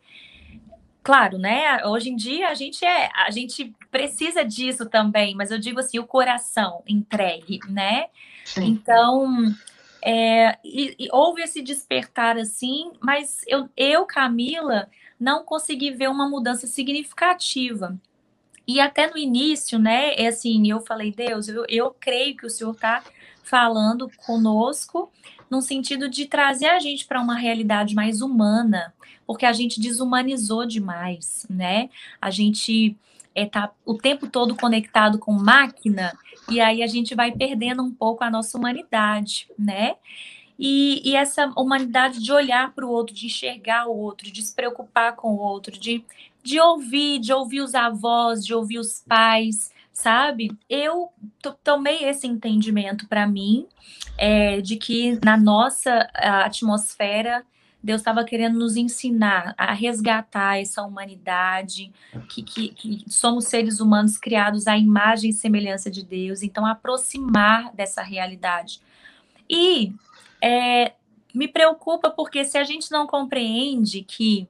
claro, 1.03 1.39
né? 1.39 1.83
Hoje 1.87 2.11
em 2.11 2.17
dia 2.17 2.49
a 2.49 2.55
gente 2.55 2.85
é, 2.85 3.09
a 3.15 3.31
gente 3.31 3.75
precisa 3.91 4.45
disso 4.45 4.85
também, 4.87 5.35
mas 5.35 5.51
eu 5.51 5.59
digo 5.59 5.81
assim, 5.81 5.99
o 5.99 6.07
coração 6.07 6.83
entregue, 6.87 7.61
né? 7.71 8.07
Sim. 8.45 8.67
Então, 8.67 9.55
é, 10.03 10.59
e, 10.65 10.95
e 10.99 11.09
houve 11.13 11.43
esse 11.43 11.63
despertar 11.63 12.37
assim, 12.39 12.93
mas 13.01 13.43
eu, 13.47 13.69
eu, 13.77 14.05
Camila, 14.07 14.89
não 15.19 15.45
consegui 15.45 15.91
ver 15.91 16.09
uma 16.09 16.29
mudança 16.29 16.67
significativa. 16.67 17.99
E 18.67 18.81
até 18.81 19.11
no 19.11 19.17
início, 19.17 19.79
né, 19.79 20.15
é 20.15 20.27
assim, 20.27 20.71
eu 20.71 20.81
falei, 20.81 21.11
Deus, 21.11 21.49
eu, 21.49 21.65
eu 21.69 21.97
creio 21.99 22.37
que 22.37 22.47
o 22.47 22.51
Senhor 22.51 22.73
está 22.73 23.03
falando 23.43 24.11
conosco 24.27 25.11
no 25.51 25.63
sentido 25.63 26.09
de 26.09 26.27
trazer 26.27 26.67
a 26.67 26.79
gente 26.79 27.07
para 27.07 27.21
uma 27.21 27.35
realidade 27.35 27.95
mais 27.95 28.21
humana, 28.21 28.93
porque 29.27 29.47
a 29.47 29.53
gente 29.53 29.81
desumanizou 29.81 30.67
demais, 30.67 31.47
né? 31.49 31.89
A 32.21 32.31
gente 32.31 32.95
é, 33.39 33.47
tá 33.47 33.71
o 33.85 33.95
tempo 33.95 34.27
todo 34.27 34.57
conectado 34.57 35.19
com 35.19 35.33
máquina 35.33 36.13
e 36.51 36.61
aí 36.61 36.83
a 36.83 36.87
gente 36.87 37.15
vai 37.15 37.31
perdendo 37.31 37.83
um 37.83 37.93
pouco 37.93 38.25
a 38.25 38.31
nossa 38.31 38.59
humanidade, 38.59 39.49
né? 39.59 39.95
E, 40.59 41.01
e 41.09 41.15
essa 41.15 41.53
humanidade 41.57 42.21
de 42.21 42.33
olhar 42.33 42.75
para 42.75 42.85
o 42.85 42.91
outro, 42.91 43.15
de 43.15 43.27
enxergar 43.27 43.87
o 43.87 43.97
outro, 43.97 44.31
de 44.31 44.43
se 44.43 44.53
preocupar 44.53 45.15
com 45.15 45.35
o 45.35 45.39
outro, 45.39 45.79
de, 45.79 46.05
de 46.43 46.59
ouvir, 46.59 47.21
de 47.21 47.33
ouvir 47.33 47.61
os 47.61 47.77
avós, 47.77 48.45
de 48.45 48.53
ouvir 48.53 48.79
os 48.79 49.05
pais, 49.07 49.73
sabe? 49.93 50.51
Eu 50.69 51.11
tomei 51.63 52.05
esse 52.05 52.27
entendimento 52.27 53.07
para 53.07 53.25
mim 53.25 53.69
é, 54.17 54.61
de 54.61 54.77
que 54.77 55.17
na 55.25 55.37
nossa 55.37 56.11
atmosfera 56.13 57.45
Deus 57.83 58.01
estava 58.01 58.25
querendo 58.25 58.59
nos 58.59 58.77
ensinar 58.77 59.55
a 59.57 59.73
resgatar 59.73 60.59
essa 60.61 60.83
humanidade, 60.83 61.93
que, 62.29 62.43
que, 62.43 62.69
que, 62.71 63.05
somos 63.09 63.45
seres 63.45 63.81
humanos 63.81 64.19
criados 64.19 64.67
à 64.67 64.77
imagem 64.77 65.31
e 65.31 65.33
semelhança 65.33 65.91
de 65.91 66.05
Deus, 66.05 66.43
então 66.43 66.67
aproximar 66.67 67.73
dessa 67.75 68.03
realidade. 68.03 68.81
E 69.49 69.93
é, 70.43 70.93
me 71.33 71.47
preocupa 71.47 72.11
porque 72.11 72.45
se 72.45 72.59
a 72.59 72.65
gente 72.65 72.91
não 72.91 73.07
compreende 73.07 74.03
que 74.03 74.49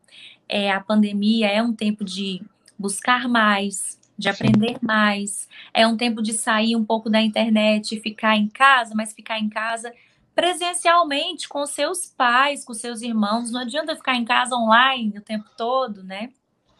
é, 0.48 0.72
a 0.72 0.80
pandemia 0.80 1.48
é 1.48 1.62
um 1.62 1.74
tempo 1.74 2.04
de 2.04 2.40
buscar 2.78 3.28
mais, 3.28 3.98
de 4.16 4.28
aprender 4.28 4.78
mais, 4.80 5.48
é 5.74 5.86
um 5.86 5.96
tempo 5.96 6.22
de 6.22 6.32
sair 6.32 6.74
um 6.74 6.84
pouco 6.84 7.10
da 7.10 7.20
internet 7.20 8.00
ficar 8.00 8.36
em 8.36 8.48
casa, 8.48 8.94
mas 8.94 9.12
ficar 9.12 9.38
em 9.38 9.48
casa 9.48 9.92
presencialmente 10.38 11.48
com 11.48 11.66
seus 11.66 12.06
pais, 12.06 12.64
com 12.64 12.72
seus 12.72 13.02
irmãos. 13.02 13.50
Não 13.50 13.62
adianta 13.62 13.96
ficar 13.96 14.14
em 14.14 14.24
casa 14.24 14.54
online 14.54 15.18
o 15.18 15.20
tempo 15.20 15.50
todo, 15.56 16.04
né? 16.04 16.30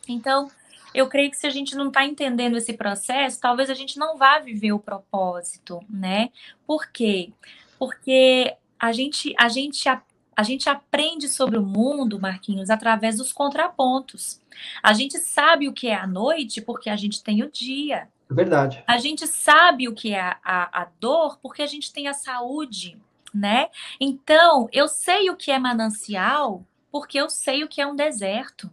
Então, 0.07 0.49
eu 0.95 1.09
creio 1.09 1.29
que 1.29 1.37
se 1.37 1.45
a 1.45 1.51
gente 1.51 1.75
não 1.75 1.89
está 1.89 2.07
entendendo 2.07 2.57
esse 2.57 2.73
processo, 2.75 3.41
talvez 3.41 3.69
a 3.69 3.75
gente 3.75 3.99
não 3.99 4.17
vá 4.17 4.39
viver 4.39 4.71
o 4.71 4.79
propósito, 4.79 5.81
né? 5.91 6.31
Por 6.65 6.87
quê? 6.93 7.33
Porque 7.81 8.55
a 8.79 8.93
gente, 8.93 9.35
a 9.37 9.49
gente, 9.49 9.89
a, 9.89 10.43
gente 10.45 10.71
aprende 10.71 11.29
sobre 11.29 11.59
o 11.59 11.63
mundo, 11.63 12.21
Marquinhos, 12.21 12.71
através 12.71 13.17
dos 13.17 13.33
contrapontos. 13.33 14.41
A 14.81 14.93
gente 14.93 15.19
sabe 15.19 15.67
o 15.67 15.73
que 15.73 15.89
é 15.89 15.97
a 15.97 16.07
noite 16.07 16.61
porque 16.61 16.89
a 16.89 16.95
gente 16.97 17.25
tem 17.25 17.43
o 17.43 17.51
dia. 17.51 18.09
Verdade. 18.31 18.85
A 18.87 18.99
gente 18.99 19.27
sabe 19.27 19.89
o 19.89 19.95
que 19.95 20.15
é 20.15 20.21
a, 20.21 20.39
a, 20.45 20.83
a 20.83 20.89
dor 21.01 21.41
porque 21.43 21.61
a 21.61 21.67
gente 21.67 21.93
tem 21.93 22.07
a 22.07 22.15
saúde 22.15 22.97
né? 23.35 23.69
Então, 24.01 24.69
eu 24.73 24.89
sei 24.89 25.31
o 25.31 25.37
que 25.37 25.51
é 25.51 25.59
manancial 25.59 26.65
porque 26.91 27.19
eu 27.19 27.29
sei 27.29 27.63
o 27.63 27.69
que 27.69 27.81
é 27.81 27.87
um 27.87 27.97
deserto. 27.97 28.71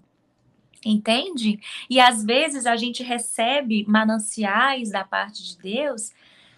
Entende? 0.86 1.60
E 1.90 2.00
às 2.00 2.24
vezes 2.24 2.68
a 2.68 2.76
gente 2.76 3.02
recebe 3.02 3.84
mananciais 3.88 4.92
da 4.92 5.04
parte 5.04 5.44
de 5.44 5.58
Deus 5.58 6.12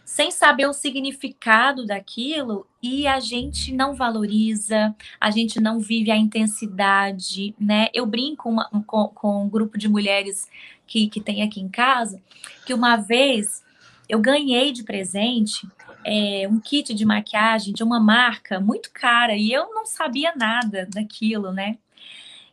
sem 0.04 0.32
saber 0.32 0.66
o 0.68 0.74
significado 0.74 1.86
daquilo 1.86 2.66
e 2.82 3.06
a 3.06 3.20
gente 3.20 3.74
não 3.74 3.94
valoriza, 3.94 4.96
a 5.20 5.30
gente 5.30 5.60
não 5.60 5.80
vive 5.80 6.12
a 6.12 6.16
intensidade, 6.16 7.54
né? 7.60 7.88
Eu 7.94 8.06
brinco 8.06 8.50
uma, 8.50 8.70
com, 8.86 9.10
com 9.10 9.44
um 9.44 9.50
grupo 9.50 9.78
de 9.78 9.90
mulheres 9.90 10.50
que, 10.86 11.10
que 11.10 11.20
tem 11.20 11.44
aqui 11.44 11.60
em 11.60 11.68
casa, 11.68 12.22
que 12.66 12.74
uma 12.74 12.96
vez 12.96 13.64
eu 14.08 14.20
ganhei 14.20 14.72
de 14.72 14.84
presente 14.84 15.68
é, 16.10 16.48
um 16.48 16.58
kit 16.58 16.94
de 16.94 17.06
maquiagem 17.06 17.74
de 17.74 17.84
uma 17.84 18.00
marca 18.00 18.62
muito 18.62 18.90
cara 18.94 19.36
e 19.36 19.52
eu 19.52 19.74
não 19.74 19.86
sabia 19.86 20.34
nada 20.38 20.88
daquilo, 20.90 21.52
né? 21.52 21.78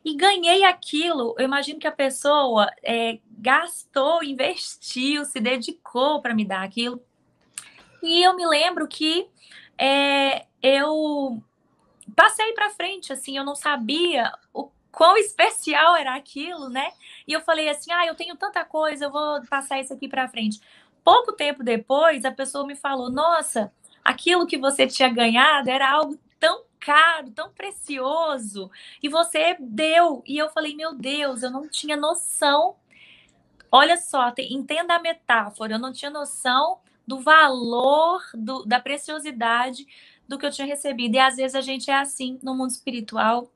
E 0.04 0.16
ganhei 0.16 0.64
aquilo. 0.64 1.37
Eu 1.38 1.44
imagino 1.44 1.78
que 1.78 1.87
a 1.87 1.92
pessoa 1.92 2.68
é, 2.82 3.20
gastou, 3.38 4.25
investiu, 4.25 5.25
se 5.25 5.38
dedicou 5.38 6.20
para 6.20 6.34
me 6.34 6.44
dar 6.44 6.64
aquilo. 6.64 7.00
E 8.02 8.25
eu 8.25 8.34
me 8.34 8.44
lembro 8.44 8.88
que 8.88 9.28
é, 9.78 10.46
eu 10.61 11.40
passei 12.16 12.52
para 12.54 12.70
frente, 12.70 13.12
assim, 13.12 13.37
eu 13.38 13.44
não 13.44 13.54
sabia 13.54 14.32
o 14.52 14.68
quão 14.90 15.16
especial 15.16 15.96
era 15.96 16.16
aquilo, 16.16 16.68
né? 16.68 16.90
E 17.26 17.32
eu 17.32 17.40
falei 17.40 17.68
assim: 17.68 17.92
ah, 17.92 18.04
eu 18.04 18.16
tenho 18.16 18.37
tanta 18.37 18.64
coisa, 18.64 19.04
eu 19.04 19.12
vou 19.12 19.40
passar 19.49 19.80
isso 19.80 19.94
aqui 19.94 20.08
para 20.08 20.28
frente. 20.28 20.61
Pouco 21.04 21.32
tempo 21.32 21.62
depois, 21.62 22.25
a 22.25 22.32
pessoa 22.32 22.66
me 22.66 22.75
falou: 22.75 23.11
Nossa, 23.11 23.70
aquilo 24.02 24.46
que 24.46 24.56
você 24.56 24.87
tinha 24.87 25.08
ganhado 25.11 25.68
era 25.68 25.90
algo 25.90 26.18
tão 26.40 26.64
caro, 26.80 27.30
tão 27.30 27.50
precioso, 27.50 28.70
e 29.02 29.08
você 29.08 29.56
deu. 29.61 30.23
E 30.26 30.38
eu 30.38 30.49
falei: 30.49 30.75
Meu 30.75 30.94
Deus, 30.94 31.42
eu 31.42 31.50
não 31.50 31.68
tinha 31.68 31.96
noção. 31.96 32.76
Olha 33.70 33.96
só, 33.99 34.32
entenda 34.38 34.94
a 34.94 35.00
metáfora, 35.00 35.75
eu 35.75 35.78
não 35.78 35.92
tinha 35.92 36.11
noção 36.11 36.78
do 37.06 37.20
valor, 37.20 38.23
do, 38.32 38.64
da 38.64 38.80
preciosidade 38.80 39.87
do 40.26 40.38
que 40.38 40.46
eu 40.46 40.50
tinha 40.50 40.66
recebido. 40.66 41.16
E 41.16 41.18
às 41.18 41.37
vezes 41.37 41.54
a 41.54 41.61
gente 41.61 41.90
é 41.90 41.94
assim 41.94 42.38
no 42.42 42.54
mundo 42.54 42.70
espiritual, 42.70 43.50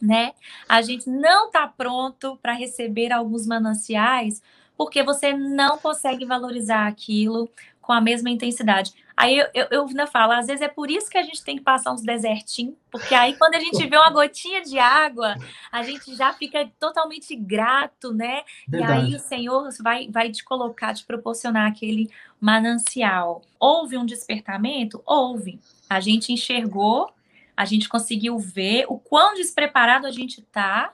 né? 0.00 0.32
A 0.68 0.82
gente 0.82 1.08
não 1.08 1.46
está 1.46 1.68
pronto 1.68 2.36
para 2.38 2.52
receber 2.54 3.12
alguns 3.12 3.46
mananciais 3.46 4.42
porque 4.78 5.02
você 5.02 5.32
não 5.36 5.76
consegue 5.76 6.24
valorizar 6.24 6.86
aquilo 6.86 7.50
com 7.82 7.92
a 7.92 8.00
mesma 8.00 8.30
intensidade. 8.30 8.92
Aí 9.16 9.36
eu, 9.36 9.46
eu, 9.52 9.66
eu 9.70 9.86
ainda 9.86 10.06
falo, 10.06 10.32
às 10.32 10.46
vezes 10.46 10.62
é 10.62 10.68
por 10.68 10.88
isso 10.88 11.10
que 11.10 11.18
a 11.18 11.22
gente 11.22 11.42
tem 11.42 11.56
que 11.56 11.64
passar 11.64 11.90
uns 11.90 12.02
desertinhos, 12.02 12.76
porque 12.88 13.12
aí 13.12 13.34
quando 13.36 13.56
a 13.56 13.60
gente 13.60 13.84
vê 13.88 13.96
uma 13.96 14.10
gotinha 14.10 14.62
de 14.62 14.78
água, 14.78 15.34
a 15.72 15.82
gente 15.82 16.14
já 16.14 16.32
fica 16.32 16.70
totalmente 16.78 17.34
grato, 17.34 18.14
né? 18.14 18.42
Verdade. 18.68 18.92
E 18.92 19.06
aí 19.06 19.16
o 19.16 19.18
Senhor 19.18 19.68
vai, 19.80 20.08
vai 20.08 20.30
te 20.30 20.44
colocar, 20.44 20.94
te 20.94 21.04
proporcionar 21.04 21.66
aquele 21.66 22.08
manancial. 22.40 23.42
Houve 23.58 23.96
um 23.96 24.06
despertamento? 24.06 25.02
Houve. 25.04 25.58
A 25.90 25.98
gente 25.98 26.32
enxergou, 26.32 27.12
a 27.56 27.64
gente 27.64 27.88
conseguiu 27.88 28.38
ver 28.38 28.84
o 28.88 28.96
quão 28.96 29.34
despreparado 29.34 30.06
a 30.06 30.12
gente 30.12 30.42
tá 30.42 30.92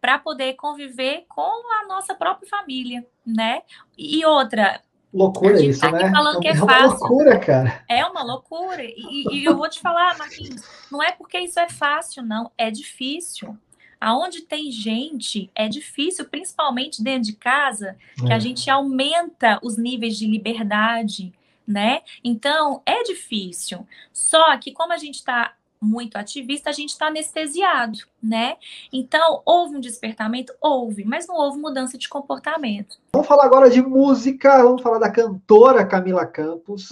para 0.00 0.18
poder 0.18 0.54
conviver 0.54 1.24
com 1.28 1.72
a 1.74 1.86
nossa 1.86 2.14
própria 2.14 2.48
família, 2.48 3.06
né? 3.24 3.62
E 3.96 4.24
outra. 4.24 4.80
Loucura 5.12 5.60
isso, 5.60 5.80
tá 5.80 5.90
né? 5.90 6.10
Falando 6.10 6.40
que 6.40 6.48
é, 6.48 6.52
é 6.52 6.62
uma 6.62 6.86
loucura, 6.86 7.38
cara. 7.38 7.84
É 7.88 8.04
uma 8.04 8.22
loucura. 8.22 8.82
E, 8.82 9.26
e 9.32 9.44
eu 9.44 9.56
vou 9.56 9.68
te 9.68 9.80
falar, 9.80 10.16
Marquinhos, 10.16 10.62
não 10.90 11.02
é 11.02 11.12
porque 11.12 11.38
isso 11.38 11.58
é 11.58 11.68
fácil, 11.68 12.22
não. 12.22 12.50
É 12.56 12.70
difícil. 12.70 13.56
Aonde 14.00 14.42
tem 14.42 14.70
gente, 14.70 15.50
é 15.54 15.68
difícil, 15.68 16.24
principalmente 16.24 17.02
dentro 17.02 17.24
de 17.24 17.34
casa, 17.34 17.98
que 18.16 18.32
é. 18.32 18.34
a 18.34 18.38
gente 18.38 18.70
aumenta 18.70 19.58
os 19.62 19.76
níveis 19.76 20.16
de 20.16 20.26
liberdade, 20.26 21.34
né? 21.66 22.00
Então, 22.24 22.80
é 22.86 23.02
difícil. 23.02 23.86
Só 24.10 24.56
que 24.56 24.72
como 24.72 24.94
a 24.94 24.96
gente 24.96 25.16
está 25.16 25.54
muito 25.80 26.16
ativista, 26.16 26.68
a 26.68 26.72
gente 26.72 26.90
está 26.90 27.06
anestesiado, 27.06 27.98
né? 28.22 28.56
Então, 28.92 29.40
houve 29.46 29.76
um 29.76 29.80
despertamento? 29.80 30.52
Houve, 30.60 31.04
mas 31.04 31.26
não 31.26 31.36
houve 31.36 31.58
mudança 31.58 31.96
de 31.96 32.08
comportamento. 32.08 32.98
Vamos 33.12 33.26
falar 33.26 33.46
agora 33.46 33.70
de 33.70 33.80
música, 33.80 34.62
vamos 34.62 34.82
falar 34.82 34.98
da 34.98 35.10
cantora 35.10 35.86
Camila 35.86 36.26
Campos. 36.26 36.88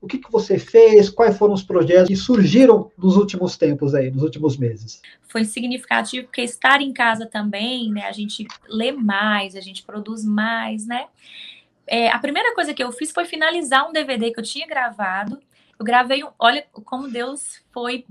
O 0.00 0.06
que, 0.06 0.18
que 0.18 0.30
você 0.30 0.58
fez? 0.58 1.10
Quais 1.10 1.36
foram 1.36 1.54
os 1.54 1.62
projetos 1.62 2.08
que 2.08 2.16
surgiram 2.16 2.90
nos 2.96 3.16
últimos 3.16 3.56
tempos 3.56 3.94
aí, 3.94 4.10
nos 4.10 4.22
últimos 4.22 4.56
meses? 4.56 5.02
Foi 5.28 5.44
significativo 5.44 6.26
porque 6.26 6.42
estar 6.42 6.80
em 6.80 6.92
casa 6.92 7.26
também, 7.26 7.90
né? 7.90 8.06
A 8.06 8.12
gente 8.12 8.46
lê 8.68 8.92
mais, 8.92 9.56
a 9.56 9.60
gente 9.60 9.82
produz 9.82 10.24
mais, 10.24 10.86
né? 10.86 11.06
É, 11.86 12.10
a 12.10 12.18
primeira 12.18 12.54
coisa 12.54 12.72
que 12.72 12.84
eu 12.84 12.92
fiz 12.92 13.10
foi 13.10 13.24
finalizar 13.24 13.88
um 13.88 13.92
DVD 13.92 14.30
que 14.30 14.38
eu 14.38 14.44
tinha 14.44 14.66
gravado 14.66 15.40
eu 15.78 15.84
gravei, 15.84 16.24
olha 16.38 16.66
como 16.84 17.08
Deus 17.08 17.62
foi 17.72 18.04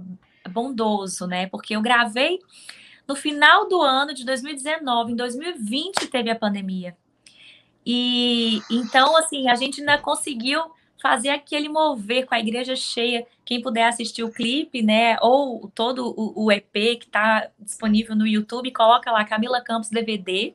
bondoso, 0.50 1.28
né? 1.28 1.48
Porque 1.48 1.76
eu 1.76 1.82
gravei 1.82 2.40
no 3.08 3.16
final 3.16 3.68
do 3.68 3.82
ano 3.82 4.14
de 4.14 4.26
2019, 4.26 5.14
em 5.14 5.16
2020 5.16 6.08
teve 6.08 6.30
a 6.30 6.36
pandemia. 6.36 6.96
E 7.86 8.62
então, 8.70 9.16
assim, 9.16 9.50
a 9.50 9.56
gente 9.56 9.80
ainda 9.80 9.98
conseguiu 9.98 10.62
fazer 11.02 11.30
aquele 11.30 11.70
mover 11.70 12.26
com 12.26 12.36
a 12.36 12.40
igreja 12.40 12.76
cheia. 12.76 13.26
Quem 13.46 13.62
puder 13.62 13.88
assistir 13.88 14.24
o 14.24 14.32
clipe, 14.32 14.82
né, 14.82 15.18
ou 15.22 15.72
todo 15.74 16.14
o, 16.18 16.52
EP 16.52 16.74
que 17.00 17.06
está 17.06 17.50
disponível 17.60 18.16
no 18.16 18.28
YouTube, 18.28 18.72
coloca 18.72 19.12
lá 19.12 19.24
Camila 19.24 19.62
Campos 19.62 19.90
DVD. 19.90 20.52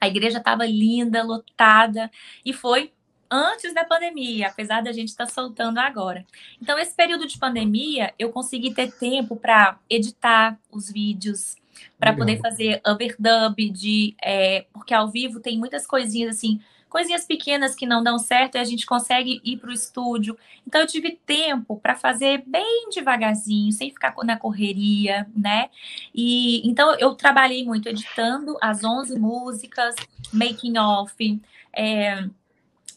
A 0.00 0.06
igreja 0.06 0.38
estava 0.38 0.66
linda, 0.66 1.24
lotada, 1.24 2.10
e 2.44 2.52
foi 2.52 2.92
antes 3.34 3.74
da 3.74 3.84
pandemia, 3.84 4.48
apesar 4.48 4.80
da 4.80 4.92
gente 4.92 5.08
estar 5.08 5.26
tá 5.26 5.32
soltando 5.32 5.78
agora. 5.78 6.24
Então, 6.62 6.78
esse 6.78 6.94
período 6.94 7.26
de 7.26 7.36
pandemia, 7.36 8.14
eu 8.16 8.30
consegui 8.30 8.72
ter 8.72 8.92
tempo 8.92 9.34
para 9.34 9.76
editar 9.90 10.56
os 10.70 10.90
vídeos, 10.90 11.56
para 11.98 12.14
poder 12.14 12.40
fazer 12.40 12.80
overdub 12.86 13.70
de. 13.70 14.14
É, 14.22 14.66
porque 14.72 14.94
ao 14.94 15.08
vivo 15.08 15.40
tem 15.40 15.58
muitas 15.58 15.84
coisinhas 15.84 16.36
assim, 16.36 16.60
coisinhas 16.88 17.24
pequenas 17.24 17.74
que 17.74 17.86
não 17.86 18.04
dão 18.04 18.20
certo 18.20 18.54
e 18.54 18.58
a 18.58 18.64
gente 18.64 18.86
consegue 18.86 19.40
ir 19.42 19.56
para 19.56 19.70
o 19.70 19.72
estúdio. 19.72 20.38
Então, 20.64 20.80
eu 20.80 20.86
tive 20.86 21.18
tempo 21.26 21.76
para 21.80 21.96
fazer 21.96 22.44
bem 22.46 22.88
devagarzinho, 22.90 23.72
sem 23.72 23.90
ficar 23.90 24.14
na 24.22 24.36
correria, 24.36 25.26
né? 25.36 25.70
E 26.14 26.66
então 26.68 26.94
eu 27.00 27.16
trabalhei 27.16 27.64
muito 27.64 27.88
editando 27.88 28.56
as 28.60 28.84
11 28.84 29.18
músicas, 29.18 29.96
making 30.32 30.78
off. 30.78 31.40
É, 31.76 32.28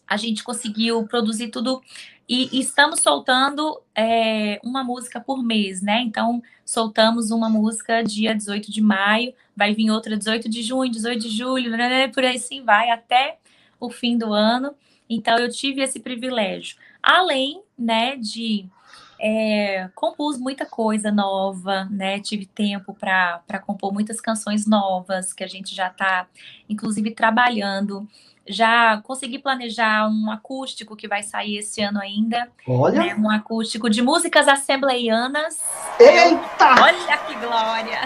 a 0.07 0.17
gente 0.17 0.43
conseguiu 0.43 1.05
produzir 1.07 1.49
tudo 1.49 1.81
e, 2.29 2.59
estamos 2.59 2.99
soltando 3.01 3.81
é, 3.95 4.59
uma 4.63 4.83
música 4.83 5.19
por 5.19 5.41
mês, 5.41 5.81
né? 5.81 6.01
Então, 6.01 6.43
soltamos 6.65 7.31
uma 7.31 7.49
música 7.49 8.03
dia 8.03 8.35
18 8.35 8.71
de 8.71 8.81
maio, 8.81 9.33
vai 9.55 9.73
vir 9.73 9.89
outra 9.91 10.17
18 10.17 10.49
de 10.49 10.61
junho, 10.61 10.91
18 10.91 11.21
de 11.21 11.29
julho, 11.29 11.71
né, 11.71 11.89
né, 11.89 12.07
por 12.09 12.23
aí 12.25 12.37
sim 12.37 12.63
vai 12.63 12.89
até 12.89 13.37
o 13.79 13.89
fim 13.89 14.17
do 14.17 14.33
ano. 14.33 14.75
Então, 15.09 15.37
eu 15.37 15.49
tive 15.49 15.81
esse 15.81 15.99
privilégio. 15.99 16.75
Além, 17.01 17.61
né, 17.77 18.17
de 18.17 18.69
é, 19.19 19.89
compus 19.95 20.37
muita 20.37 20.65
coisa 20.65 21.11
nova, 21.11 21.85
né? 21.85 22.19
Tive 22.19 22.45
tempo 22.45 22.93
para 22.93 23.59
compor 23.65 23.93
muitas 23.93 24.21
canções 24.21 24.67
novas 24.67 25.33
que 25.33 25.43
a 25.43 25.47
gente 25.47 25.73
já 25.73 25.87
está, 25.87 26.27
inclusive, 26.69 27.11
trabalhando 27.11 28.07
já 28.48 29.01
consegui 29.01 29.39
planejar 29.39 30.08
um 30.10 30.32
acústico 30.32 30.96
que 30.96 31.08
vai 31.08 31.24
sair 31.24 31.58
esse 31.58 31.82
ano 31.82 32.00
ainda. 32.00 32.50
Olha! 32.68 33.00
Né? 33.00 33.16
Um 33.16 33.30
acústico 33.30 33.89
de 33.89 34.01
músicas 34.01 34.48
assembleianas. 34.48 35.62
Eita! 36.00 36.82
Olha 36.82 37.18
que 37.18 37.36
glória! 37.36 38.00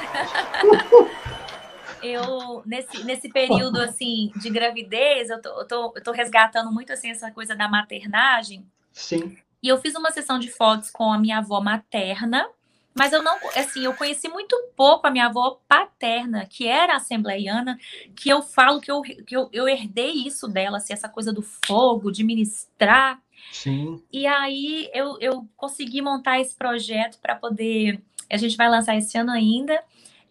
eu, 2.02 2.64
nesse, 2.66 3.04
nesse 3.04 3.30
período, 3.30 3.80
assim, 3.80 4.32
de 4.36 4.50
gravidez, 4.50 5.30
eu 5.30 5.42
tô, 5.42 5.50
eu, 5.50 5.68
tô, 5.68 5.94
eu 5.96 6.04
tô 6.04 6.12
resgatando 6.12 6.72
muito, 6.72 6.92
assim, 6.92 7.10
essa 7.10 7.32
coisa 7.32 7.56
da 7.56 7.68
maternagem. 7.68 8.66
Sim. 8.92 9.38
E 9.62 9.68
eu 9.68 9.80
fiz 9.80 9.96
uma 9.96 10.12
sessão 10.12 10.40
de 10.40 10.50
fotos 10.50 10.90
com 10.90 11.14
a 11.14 11.20
minha 11.20 11.38
avó 11.38 11.62
materna, 11.62 12.48
mas 12.94 13.14
eu 13.14 13.24
não, 13.24 13.38
assim, 13.56 13.86
eu 13.86 13.94
conheci 13.94 14.28
muito 14.28 14.56
pouco 14.76 15.08
a 15.08 15.12
minha 15.12 15.28
avó 15.28 15.60
paterna, 15.68 16.46
que 16.46 16.68
era 16.68 16.98
assembleiana, 16.98 17.80
que 18.16 18.30
eu 18.30 18.42
falo 18.42 18.82
que 18.82 18.92
eu, 18.92 19.02
que 19.02 19.36
eu, 19.36 19.50
eu 19.54 19.68
herdei 19.68 20.12
isso 20.12 20.48
dela, 20.48 20.78
assim, 20.78 20.94
essa 20.94 21.08
coisa 21.08 21.32
do 21.32 21.42
fogo, 21.42 22.12
de 22.12 22.24
ministrar. 22.24 23.22
Sim. 23.52 24.02
E 24.12 24.28
aí 24.28 24.90
eu, 24.94 25.18
eu 25.20 25.48
consegui 25.56 26.02
montar 26.02 26.40
esse 26.40 26.56
projeto 26.56 27.18
para 27.22 27.36
poder. 27.36 28.02
A 28.30 28.38
gente 28.38 28.58
vai 28.58 28.70
lançar 28.70 28.96
esse 28.96 29.18
ano 29.18 29.32
ainda, 29.32 29.82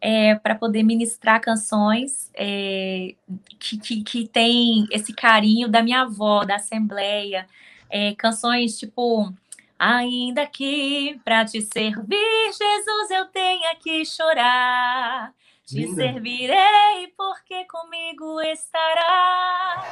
é, 0.01 0.35
para 0.35 0.55
poder 0.55 0.83
ministrar 0.83 1.41
canções 1.41 2.31
é, 2.35 3.15
que, 3.59 3.79
que, 3.79 4.03
que 4.03 4.29
tem 4.29 4.87
esse 4.91 5.13
carinho 5.15 5.69
da 5.69 5.83
minha 5.83 6.03
avó, 6.03 6.45
da 6.45 6.57
Assembleia. 6.57 7.47
É, 7.89 8.15
canções 8.15 8.79
tipo 8.79 9.33
Ainda 9.83 10.47
que 10.47 11.19
para 11.25 11.43
te 11.47 11.63
servir, 11.63 12.53
Jesus, 12.53 13.11
eu 13.13 13.25
tenha 13.29 13.75
que 13.77 14.05
chorar. 14.05 15.33
Te 15.65 15.87
Linda. 15.87 15.95
servirei 15.95 17.07
porque 17.17 17.65
comigo 17.65 18.43
estarás. 18.43 19.87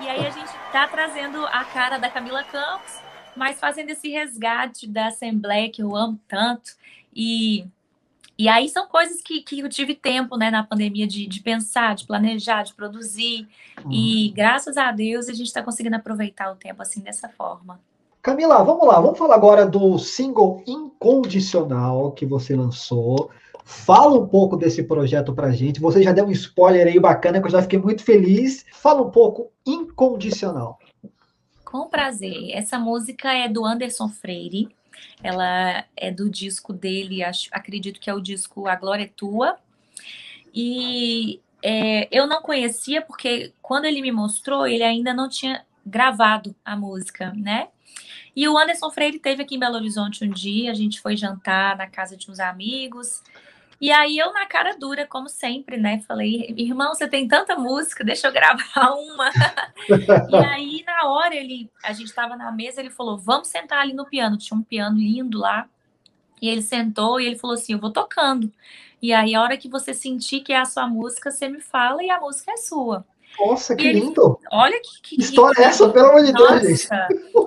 E 0.00 0.08
aí 0.08 0.26
a 0.26 0.30
gente 0.30 0.50
está 0.66 0.88
trazendo 0.88 1.46
a 1.46 1.64
cara 1.66 1.98
da 1.98 2.10
Camila 2.10 2.42
Campos, 2.42 2.98
mas 3.36 3.60
fazendo 3.60 3.90
esse 3.90 4.08
resgate 4.08 4.88
da 4.88 5.06
Assembleia 5.06 5.70
que 5.70 5.84
eu 5.84 5.94
amo 5.94 6.18
tanto. 6.26 6.72
E, 7.14 7.64
e 8.36 8.48
aí 8.48 8.68
são 8.68 8.88
coisas 8.88 9.22
que, 9.22 9.40
que 9.42 9.60
eu 9.60 9.68
tive 9.68 9.94
tempo 9.94 10.36
né, 10.36 10.50
na 10.50 10.64
pandemia 10.64 11.06
de, 11.06 11.28
de 11.28 11.40
pensar, 11.40 11.94
de 11.94 12.08
planejar, 12.08 12.64
de 12.64 12.74
produzir. 12.74 13.46
Uhum. 13.84 13.92
E 13.92 14.32
graças 14.34 14.76
a 14.76 14.90
Deus 14.90 15.28
a 15.28 15.32
gente 15.32 15.46
está 15.46 15.62
conseguindo 15.62 15.94
aproveitar 15.94 16.50
o 16.50 16.56
tempo 16.56 16.82
assim 16.82 17.00
dessa 17.02 17.28
forma. 17.28 17.80
Camila, 18.22 18.62
vamos 18.64 18.86
lá, 18.86 19.00
vamos 19.00 19.18
falar 19.18 19.36
agora 19.36 19.66
do 19.66 19.98
single 19.98 20.62
Incondicional 20.66 22.12
que 22.12 22.26
você 22.26 22.54
lançou. 22.54 23.30
Fala 23.64 24.18
um 24.18 24.26
pouco 24.26 24.56
desse 24.56 24.82
projeto 24.82 25.34
pra 25.34 25.52
gente. 25.52 25.80
Você 25.80 26.02
já 26.02 26.12
deu 26.12 26.26
um 26.26 26.30
spoiler 26.30 26.86
aí 26.86 26.98
bacana 26.98 27.40
que 27.40 27.46
eu 27.46 27.50
já 27.50 27.62
fiquei 27.62 27.78
muito 27.78 28.02
feliz. 28.02 28.64
Fala 28.72 29.02
um 29.02 29.10
pouco 29.10 29.50
Incondicional. 29.66 30.78
Com 31.64 31.86
prazer. 31.86 32.50
Essa 32.52 32.78
música 32.78 33.32
é 33.32 33.48
do 33.48 33.64
Anderson 33.64 34.08
Freire. 34.08 34.68
Ela 35.22 35.84
é 35.96 36.10
do 36.10 36.28
disco 36.28 36.72
dele, 36.72 37.22
acho, 37.22 37.48
acredito 37.52 38.00
que 38.00 38.08
é 38.08 38.14
o 38.14 38.20
disco 38.20 38.66
A 38.66 38.74
Glória 38.74 39.04
é 39.04 39.10
Tua. 39.14 39.56
E 40.54 41.40
é, 41.62 42.08
eu 42.10 42.26
não 42.26 42.40
conhecia 42.40 43.02
porque 43.02 43.52
quando 43.60 43.84
ele 43.84 44.00
me 44.00 44.10
mostrou, 44.10 44.66
ele 44.66 44.82
ainda 44.82 45.12
não 45.12 45.28
tinha 45.28 45.64
gravado 45.84 46.54
a 46.64 46.76
música, 46.76 47.32
né? 47.36 47.68
E 48.38 48.48
o 48.48 48.56
Anderson 48.56 48.88
Freire 48.92 49.18
teve 49.18 49.42
aqui 49.42 49.56
em 49.56 49.58
Belo 49.58 49.74
Horizonte 49.74 50.24
um 50.24 50.30
dia, 50.30 50.70
a 50.70 50.74
gente 50.74 51.00
foi 51.00 51.16
jantar 51.16 51.76
na 51.76 51.88
casa 51.88 52.16
de 52.16 52.30
uns 52.30 52.38
amigos. 52.38 53.20
E 53.80 53.90
aí 53.90 54.16
eu, 54.16 54.32
na 54.32 54.46
cara 54.46 54.76
dura, 54.78 55.04
como 55.04 55.28
sempre, 55.28 55.76
né? 55.76 56.04
Falei, 56.06 56.54
irmão, 56.56 56.94
você 56.94 57.08
tem 57.08 57.26
tanta 57.26 57.56
música, 57.56 58.04
deixa 58.04 58.28
eu 58.28 58.32
gravar 58.32 58.92
uma. 58.94 59.28
e 60.30 60.36
aí, 60.36 60.84
na 60.86 61.08
hora, 61.08 61.34
ele, 61.34 61.68
a 61.82 61.92
gente 61.92 62.06
estava 62.06 62.36
na 62.36 62.52
mesa, 62.52 62.80
ele 62.80 62.90
falou, 62.90 63.18
vamos 63.18 63.48
sentar 63.48 63.80
ali 63.80 63.92
no 63.92 64.06
piano. 64.06 64.38
Tinha 64.38 64.56
um 64.56 64.62
piano 64.62 64.98
lindo 64.98 65.36
lá. 65.36 65.68
E 66.40 66.48
ele 66.48 66.62
sentou 66.62 67.20
e 67.20 67.26
ele 67.26 67.36
falou 67.36 67.54
assim: 67.54 67.72
Eu 67.72 67.80
vou 67.80 67.90
tocando. 67.90 68.52
E 69.02 69.12
aí, 69.12 69.34
a 69.34 69.42
hora 69.42 69.56
que 69.56 69.68
você 69.68 69.92
sentir 69.92 70.42
que 70.42 70.52
é 70.52 70.60
a 70.60 70.64
sua 70.64 70.86
música, 70.86 71.32
você 71.32 71.48
me 71.48 71.60
fala 71.60 72.04
e 72.04 72.10
a 72.10 72.20
música 72.20 72.52
é 72.52 72.56
sua. 72.56 73.04
Nossa, 73.38 73.76
que 73.76 73.92
lindo! 73.92 74.38
Olha 74.50 74.80
que, 74.80 75.16
que 75.16 75.20
história 75.20 75.54
que, 75.54 75.62
é 75.62 75.64
essa, 75.66 75.88
pelo 75.88 76.08
amor 76.08 76.24
de 76.24 76.32
Deus, 76.32 76.62
gente. 76.62 76.88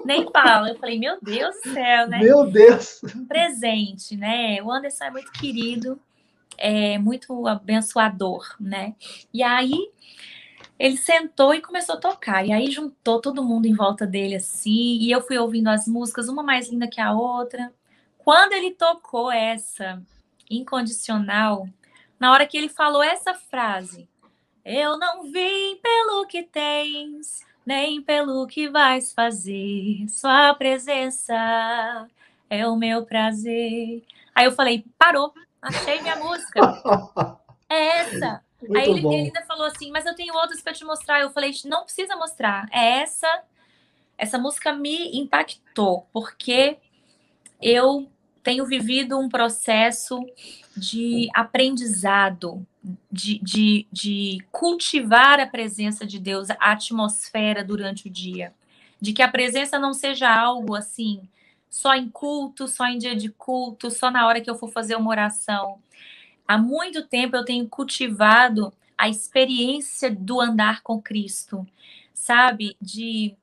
Nem 0.06 0.30
fala. 0.32 0.70
Eu 0.70 0.78
falei, 0.78 0.98
meu 0.98 1.18
Deus 1.22 1.56
do 1.64 1.74
céu, 1.74 2.08
né? 2.08 2.20
Meu 2.20 2.50
Deus! 2.50 3.02
Um 3.16 3.26
presente, 3.26 4.16
né? 4.16 4.62
O 4.64 4.72
Anderson 4.72 5.06
é 5.06 5.12
muito 5.12 5.32
querido, 5.34 6.00
é 6.58 6.98
muito 6.98 7.46
abençoador, 7.48 8.56
né? 8.60 8.96
E 9.34 9.44
aí 9.44 9.92
ele 10.80 10.98
sentou 10.98 11.54
e 11.54 11.62
começou 11.62 11.96
a 11.96 12.00
tocar. 12.00 12.46
E 12.46 12.52
aí 12.52 12.72
juntou 12.72 13.20
todo 13.20 13.44
mundo 13.44 13.68
em 13.68 13.74
volta 13.74 14.08
dele 14.08 14.36
assim, 14.36 14.98
e 15.00 15.12
eu 15.12 15.22
fui 15.22 15.38
ouvindo 15.38 15.68
as 15.68 15.88
músicas, 15.88 16.30
uma 16.30 16.42
mais 16.42 16.70
linda 16.70 16.88
que 16.88 17.02
a 17.02 17.12
outra. 17.12 17.72
Quando 18.18 18.54
ele 18.54 18.72
tocou 18.72 19.32
essa 19.32 20.02
incondicional, 20.50 21.68
na 22.20 22.32
hora 22.32 22.48
que 22.48 22.58
ele 22.58 22.70
falou 22.70 23.04
essa 23.04 23.34
frase, 23.34 24.08
eu 24.64 24.98
não 24.98 25.32
pelo 25.32 25.61
que 26.32 26.44
tens, 26.44 27.46
nem 27.66 28.02
pelo 28.02 28.48
que 28.48 28.70
vais 28.70 29.12
fazer. 29.12 30.08
Sua 30.08 30.54
presença 30.54 32.08
é 32.50 32.66
o 32.66 32.78
meu 32.78 33.06
prazer. 33.06 34.02
Aí 34.34 34.46
eu 34.46 34.54
falei, 34.54 34.86
parou, 34.98 35.34
achei 35.62 36.02
minha 36.02 36.16
música. 36.16 36.62
É 37.74 38.00
essa. 38.00 38.44
Muito 38.62 38.78
Aí 38.78 38.90
ele, 38.90 39.00
ele, 39.00 39.16
ainda 39.16 39.42
falou 39.44 39.66
assim, 39.66 39.92
mas 39.92 40.06
eu 40.06 40.14
tenho 40.14 40.34
outras 40.36 40.62
para 40.62 40.74
te 40.74 40.84
mostrar. 40.84 41.22
Eu 41.22 41.32
falei, 41.32 41.54
não 41.64 41.86
precisa 41.86 42.18
mostrar. 42.18 42.68
É 42.70 43.00
essa. 43.00 43.44
Essa 44.18 44.38
música 44.38 44.74
me 44.74 45.18
impactou, 45.18 46.06
porque 46.12 46.78
eu 47.62 48.12
tenho 48.44 48.66
vivido 48.66 49.20
um 49.20 49.30
processo 49.30 50.26
de 50.76 51.30
aprendizado, 51.34 52.66
de, 53.12 53.40
de, 53.40 53.88
de 53.92 54.38
cultivar 54.52 55.40
a 55.40 55.48
presença 55.48 56.06
de 56.06 56.20
Deus, 56.20 56.50
a 56.50 56.72
atmosfera 56.72 57.64
durante 57.64 58.08
o 58.08 58.12
dia. 58.12 58.54
De 59.00 59.14
que 59.14 59.22
a 59.22 59.28
presença 59.28 59.80
não 59.80 59.94
seja 59.94 60.34
algo 60.34 60.76
assim, 60.76 61.28
só 61.70 61.96
em 61.96 62.10
culto, 62.10 62.68
só 62.68 62.86
em 62.86 62.98
dia 62.98 63.16
de 63.16 63.30
culto, 63.30 63.90
só 63.90 64.12
na 64.12 64.28
hora 64.28 64.42
que 64.42 64.50
eu 64.50 64.56
for 64.56 64.72
fazer 64.72 64.96
uma 64.96 65.10
oração. 65.10 65.80
Há 66.48 66.58
muito 66.58 67.08
tempo 67.08 67.36
eu 67.36 67.46
tenho 67.46 67.68
cultivado 67.68 68.74
a 68.98 69.10
experiência 69.10 70.12
do 70.12 70.40
andar 70.40 70.82
com 70.82 71.02
Cristo, 71.02 71.66
sabe? 72.14 72.76
De 72.80 73.36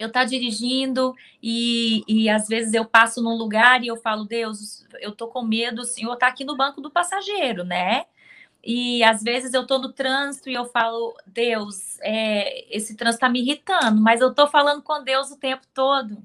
eu 0.00 0.08
estar 0.08 0.20
tá 0.20 0.24
dirigindo 0.24 1.14
e, 1.42 2.02
e 2.08 2.30
às 2.30 2.48
vezes 2.48 2.72
eu 2.72 2.86
passo 2.86 3.22
num 3.22 3.36
lugar 3.36 3.84
e 3.84 3.88
eu 3.88 3.98
falo, 3.98 4.24
Deus, 4.24 4.86
eu 4.98 5.12
tô 5.12 5.28
com 5.28 5.42
medo, 5.42 5.82
o 5.82 5.84
Senhor 5.84 6.16
tá 6.16 6.26
aqui 6.26 6.42
no 6.42 6.56
banco 6.56 6.80
do 6.80 6.90
passageiro, 6.90 7.64
né? 7.64 8.06
E 8.64 9.04
às 9.04 9.22
vezes 9.22 9.52
eu 9.54 9.66
tô 9.66 9.78
no 9.78 9.92
trânsito 9.92 10.48
e 10.48 10.54
eu 10.54 10.64
falo, 10.64 11.14
Deus, 11.26 11.98
é, 12.00 12.74
esse 12.74 12.96
trânsito 12.96 13.20
tá 13.20 13.28
me 13.28 13.40
irritando, 13.40 14.00
mas 14.00 14.22
eu 14.22 14.34
tô 14.34 14.46
falando 14.48 14.82
com 14.82 15.04
Deus 15.04 15.30
o 15.30 15.36
tempo 15.36 15.66
todo. 15.74 16.22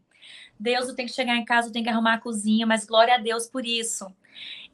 Deus, 0.58 0.88
eu 0.88 0.96
tenho 0.96 1.10
que 1.10 1.16
chegar 1.16 1.36
em 1.36 1.46
casa, 1.46 1.68
eu 1.68 1.74
tenho 1.74 1.84
que 1.84 1.92
arrumar 1.92 2.14
a 2.16 2.20
cozinha, 2.20 2.66
mas 2.66 2.86
glória 2.86 3.16
a 3.16 3.18
Deus 3.18 3.46
por 3.48 3.66
isso. 3.66 4.08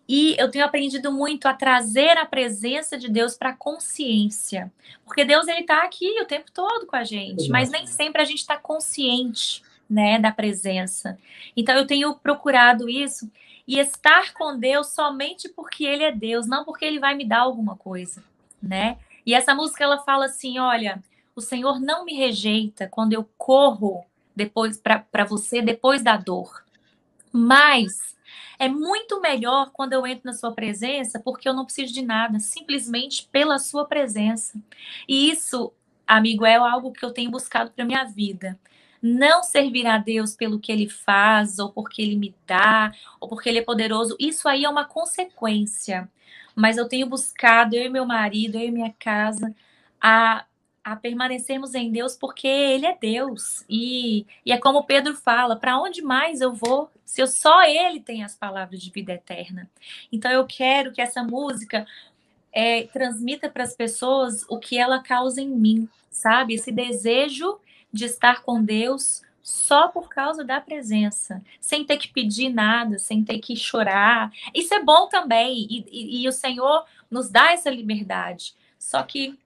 E 0.08 0.36
eu 0.38 0.52
tenho 0.52 0.66
aprendido 0.66 1.12
muito 1.12 1.48
a 1.48 1.54
trazer 1.54 2.18
a 2.18 2.26
presença 2.26 2.98
de 2.98 3.10
Deus 3.10 3.36
para 3.36 3.50
a 3.50 3.56
consciência. 3.56 4.72
Porque 5.06 5.24
Deus 5.24 5.48
ele 5.48 5.62
está 5.62 5.84
aqui 5.84 6.20
o 6.22 6.26
tempo 6.26 6.52
todo 6.52 6.86
com 6.86 6.96
a 6.96 7.04
gente, 7.04 7.50
mas 7.50 7.70
nem 7.70 7.88
sempre 7.88 8.22
a 8.22 8.26
gente 8.26 8.40
está 8.40 8.58
consciente, 8.58 9.64
né, 9.90 10.20
da 10.20 10.32
presença. 10.32 11.18
Então 11.56 11.76
eu 11.76 11.86
tenho 11.86 12.14
procurado 12.16 12.90
isso 12.90 13.30
e 13.68 13.78
estar 13.80 14.34
com 14.34 14.58
Deus 14.58 14.88
somente 14.88 15.50
porque 15.50 15.86
ele 15.86 16.04
é 16.04 16.12
Deus, 16.12 16.48
não 16.48 16.66
porque 16.66 16.86
ele 16.86 17.00
vai 17.00 17.16
me 17.16 17.26
dar 17.26 17.42
alguma 17.42 17.76
coisa, 17.76 18.24
né? 18.62 18.98
E 19.26 19.34
essa 19.34 19.54
música 19.54 19.84
ela 19.84 20.00
fala 20.00 20.26
assim, 20.26 20.60
olha, 20.60 21.02
o 21.36 21.42
Senhor 21.42 21.80
não 21.80 22.04
me 22.06 22.14
rejeita 22.14 22.88
quando 22.88 23.14
eu 23.14 23.30
corro 23.38 24.04
depois 24.36 24.78
para 24.78 25.26
você 25.26 25.62
depois 25.62 26.02
da 26.02 26.18
dor. 26.18 26.66
Mas 27.32 28.16
é 28.60 28.68
muito 28.70 29.20
melhor 29.22 29.72
quando 29.72 29.94
eu 29.94 30.06
entro 30.08 30.24
na 30.26 30.34
sua 30.34 30.54
presença, 30.54 31.20
porque 31.20 31.48
eu 31.50 31.54
não 31.54 31.66
preciso 31.66 31.94
de 31.94 32.02
nada, 32.04 32.40
simplesmente 32.40 33.28
pela 33.32 33.60
sua 33.60 33.86
presença. 33.86 34.60
E 35.08 35.30
isso, 35.32 35.74
amigo, 36.08 36.46
é 36.46 36.56
algo 36.56 36.92
que 36.92 37.04
eu 37.06 37.12
tenho 37.12 37.32
buscado 37.32 37.72
para 37.72 37.86
minha 37.86 38.04
vida. 38.06 38.60
não 39.02 39.44
servir 39.44 39.88
a 39.88 39.98
Deus 39.98 40.36
pelo 40.36 40.60
que 40.60 40.72
ele 40.72 40.88
faz, 40.90 41.58
ou 41.60 41.72
porque 41.72 42.02
ele 42.02 42.16
me 42.16 42.36
dá, 42.46 42.94
ou 43.20 43.28
porque 43.28 43.50
ele 43.50 43.60
é 43.60 43.64
poderoso, 43.64 44.16
isso 44.20 44.48
aí 44.48 44.64
é 44.66 44.70
uma 44.70 44.86
consequência. 44.86 46.10
Mas 46.56 46.78
eu 46.78 46.88
tenho 46.88 47.08
buscado, 47.08 47.76
eu 47.76 47.84
e 47.86 47.90
meu 47.90 48.06
marido, 48.06 48.58
eu 48.58 48.68
e 48.68 48.72
minha 48.72 48.94
casa, 49.00 49.56
a, 50.00 50.46
a 50.84 50.96
permanecermos 50.96 51.76
em 51.76 51.92
Deus 51.92 52.16
porque 52.16 52.48
Ele 52.48 52.86
é 52.86 52.98
Deus. 53.00 53.64
E, 53.70 54.26
e 54.46 54.52
é 54.52 54.58
como 54.58 54.84
Pedro 54.84 55.16
fala: 55.16 55.56
para 55.56 55.78
onde 55.80 56.02
mais 56.02 56.42
eu 56.42 56.54
vou 56.54 56.90
se 57.06 57.22
eu 57.22 57.28
só 57.28 57.64
Ele 57.64 58.00
tem 58.00 58.24
as 58.24 58.36
palavras 58.36 58.82
de 58.82 58.90
vida 58.90 59.14
eterna? 59.14 59.70
Então 60.12 60.32
eu 60.32 60.46
quero 60.46 60.92
que 60.92 61.02
essa 61.02 61.24
música 61.24 61.86
é, 62.52 62.84
transmita 62.84 63.50
para 63.50 63.64
as 63.64 63.76
pessoas 63.76 64.46
o 64.50 64.60
que 64.60 64.78
ela 64.78 65.02
causa 65.02 65.42
em 65.42 65.50
mim, 65.50 65.90
sabe? 66.10 66.56
Esse 66.56 66.72
desejo 66.72 67.60
de 67.92 68.06
estar 68.06 68.42
com 68.42 68.64
Deus 68.64 69.22
só 69.42 69.88
por 69.88 70.08
causa 70.08 70.44
da 70.44 70.62
presença, 70.62 71.42
sem 71.60 71.84
ter 71.84 71.98
que 71.98 72.08
pedir 72.08 72.50
nada, 72.50 73.00
sem 73.00 73.24
ter 73.24 73.40
que 73.40 73.56
chorar. 73.56 74.32
Isso 74.54 74.74
é 74.74 74.84
bom 74.84 75.08
também, 75.08 75.68
e, 75.70 75.86
e, 75.92 76.24
e 76.24 76.28
o 76.28 76.32
Senhor 76.32 76.86
nos 77.10 77.30
dá 77.30 77.52
essa 77.52 77.70
liberdade. 77.70 78.54
Só 78.78 79.02
que 79.04 79.38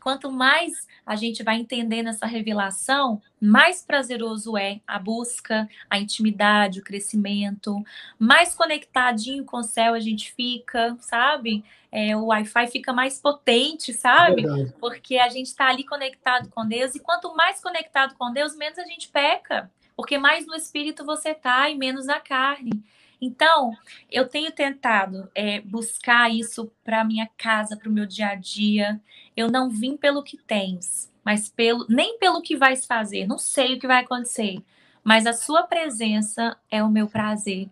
quanto 0.00 0.30
mais 0.30 0.88
a 1.04 1.14
gente 1.14 1.42
vai 1.42 1.56
entendendo 1.56 2.08
essa 2.08 2.26
revelação, 2.26 3.20
mais 3.40 3.82
prazeroso 3.82 4.56
é 4.56 4.80
a 4.86 4.98
busca, 4.98 5.68
a 5.88 5.98
intimidade, 5.98 6.80
o 6.80 6.84
crescimento, 6.84 7.82
mais 8.18 8.54
conectadinho 8.54 9.44
com 9.44 9.58
o 9.58 9.62
céu 9.62 9.94
a 9.94 10.00
gente 10.00 10.32
fica, 10.32 10.96
sabe? 11.00 11.64
É, 11.92 12.16
o 12.16 12.26
Wi-Fi 12.26 12.68
fica 12.68 12.92
mais 12.92 13.18
potente, 13.18 13.92
sabe? 13.92 14.42
Verdade. 14.42 14.74
Porque 14.80 15.18
a 15.18 15.28
gente 15.28 15.46
está 15.46 15.68
ali 15.68 15.84
conectado 15.84 16.48
com 16.48 16.66
Deus, 16.66 16.94
e 16.94 17.00
quanto 17.00 17.34
mais 17.34 17.60
conectado 17.60 18.14
com 18.16 18.32
Deus, 18.32 18.56
menos 18.56 18.78
a 18.78 18.84
gente 18.84 19.08
peca, 19.08 19.70
porque 19.96 20.16
mais 20.16 20.46
no 20.46 20.54
espírito 20.54 21.04
você 21.04 21.34
tá 21.34 21.68
e 21.68 21.76
menos 21.76 22.06
na 22.06 22.20
carne. 22.20 22.82
Então, 23.20 23.76
eu 24.10 24.26
tenho 24.26 24.50
tentado 24.50 25.30
é, 25.34 25.60
buscar 25.60 26.30
isso 26.32 26.72
para 26.82 27.04
minha 27.04 27.28
casa, 27.36 27.76
para 27.76 27.88
o 27.88 27.92
meu 27.92 28.06
dia 28.06 28.28
a 28.28 28.34
dia. 28.34 29.00
Eu 29.40 29.50
não 29.50 29.70
vim 29.70 29.96
pelo 29.96 30.22
que 30.22 30.36
tens, 30.36 31.10
mas 31.24 31.48
pelo 31.48 31.86
nem 31.88 32.18
pelo 32.18 32.42
que 32.42 32.58
vais 32.58 32.84
fazer. 32.84 33.26
Não 33.26 33.38
sei 33.38 33.74
o 33.74 33.78
que 33.78 33.86
vai 33.86 34.02
acontecer, 34.02 34.62
mas 35.02 35.24
a 35.24 35.32
sua 35.32 35.62
presença 35.62 36.58
é 36.70 36.84
o 36.84 36.90
meu 36.90 37.08
prazer. 37.08 37.66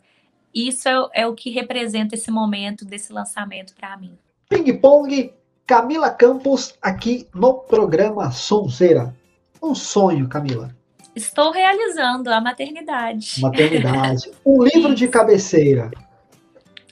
Isso 0.55 0.89
é, 0.89 0.95
é 1.13 1.27
o 1.27 1.35
que 1.35 1.51
representa 1.51 2.15
esse 2.15 2.31
momento 2.31 2.87
desse 2.87 3.13
lançamento 3.13 3.75
para 3.75 3.99
mim. 3.99 4.17
Ping 4.49 4.79
Pong, 4.79 5.31
Camila 5.67 6.09
Campos 6.11 6.75
aqui 6.81 7.29
no 7.35 7.53
programa 7.53 8.31
Sonzeira. 8.31 9.15
Um 9.63 9.75
sonho, 9.75 10.27
Camila. 10.27 10.75
Estou 11.15 11.51
realizando 11.51 12.31
a 12.31 12.41
maternidade. 12.41 13.43
Maternidade. 13.43 14.31
Um 14.43 14.63
livro 14.63 14.95
de 14.95 15.07
cabeceira. 15.07 15.91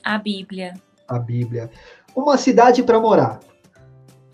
A 0.03 0.19
Bíblia. 0.19 0.75
A 1.07 1.17
Bíblia. 1.17 1.71
Uma 2.15 2.37
cidade 2.37 2.83
para 2.83 2.99
morar. 2.99 3.39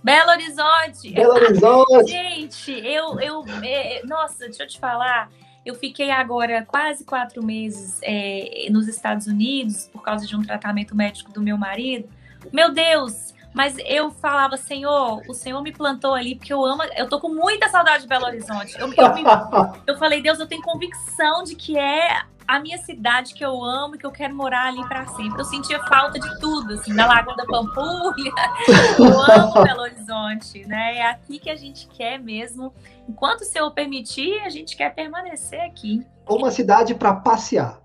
Belo 0.03 0.31
Horizonte. 0.31 1.11
Belo 1.11 1.33
Horizonte. 1.33 2.11
Gente, 2.11 2.71
eu, 2.71 3.19
eu, 3.19 3.45
é, 3.63 4.01
nossa, 4.05 4.45
deixa 4.45 4.63
eu 4.63 4.67
te 4.67 4.79
falar. 4.79 5.29
Eu 5.65 5.75
fiquei 5.75 6.11
agora 6.11 6.65
quase 6.65 7.05
quatro 7.05 7.41
meses 7.41 7.99
é, 8.03 8.67
nos 8.69 8.87
Estados 8.87 9.27
Unidos 9.27 9.89
por 9.93 10.01
causa 10.01 10.27
de 10.27 10.35
um 10.35 10.41
tratamento 10.41 10.93
médico 10.93 11.31
do 11.31 11.41
meu 11.41 11.57
marido. 11.57 12.09
Meu 12.51 12.73
Deus, 12.73 13.33
mas 13.53 13.77
eu 13.85 14.11
falava, 14.11 14.57
Senhor, 14.57 15.21
o 15.29 15.33
Senhor 15.33 15.61
me 15.61 15.71
plantou 15.71 16.13
ali 16.13 16.35
porque 16.35 16.51
eu 16.51 16.65
amo, 16.65 16.83
eu 16.97 17.07
tô 17.07 17.19
com 17.21 17.29
muita 17.29 17.69
saudade 17.69 18.03
de 18.03 18.09
Belo 18.09 18.25
Horizonte. 18.25 18.75
Eu, 18.77 18.91
eu, 18.91 19.13
me, 19.13 19.23
eu 19.87 19.97
falei, 19.97 20.21
Deus, 20.21 20.39
eu 20.39 20.47
tenho 20.47 20.61
convicção 20.61 21.43
de 21.43 21.55
que 21.55 21.77
é 21.77 22.23
a 22.53 22.59
minha 22.59 22.77
cidade 22.77 23.33
que 23.33 23.43
eu 23.43 23.63
amo 23.63 23.95
e 23.95 23.97
que 23.97 24.05
eu 24.05 24.11
quero 24.11 24.35
morar 24.35 24.67
ali 24.67 24.87
para 24.87 25.07
sempre. 25.07 25.41
Eu 25.41 25.45
sentia 25.45 25.83
falta 25.85 26.19
de 26.19 26.39
tudo, 26.39 26.73
assim, 26.73 26.95
da 26.95 27.07
Lagoa 27.07 27.35
da 27.35 27.47
Pampulha. 27.47 28.31
Eu 28.99 29.21
amo 29.21 29.63
Belo 29.63 29.81
Horizonte, 29.81 30.63
né? 30.67 30.97
É 30.97 31.09
aqui 31.09 31.39
que 31.39 31.49
a 31.49 31.55
gente 31.55 31.87
quer 31.87 32.19
mesmo. 32.19 32.71
Enquanto 33.09 33.41
o 33.41 33.43
Senhor 33.43 33.71
permitir, 33.71 34.39
a 34.41 34.49
gente 34.51 34.77
quer 34.77 34.93
permanecer 34.93 35.61
aqui. 35.61 36.05
Uma 36.29 36.51
cidade 36.51 36.93
para 36.93 37.15
passear. 37.15 37.81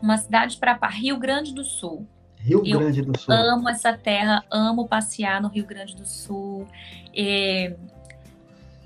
Uma 0.00 0.16
cidade 0.16 0.56
para 0.56 0.74
Rio 0.88 1.18
Grande 1.18 1.52
do 1.52 1.62
Sul. 1.62 2.08
Rio 2.38 2.62
eu 2.64 2.78
Grande 2.78 3.02
do 3.02 3.18
Sul. 3.18 3.34
Amo 3.34 3.68
essa 3.68 3.92
terra, 3.92 4.42
amo 4.50 4.88
passear 4.88 5.42
no 5.42 5.48
Rio 5.48 5.66
Grande 5.66 5.94
do 5.94 6.06
Sul. 6.06 6.66
É, 7.14 7.76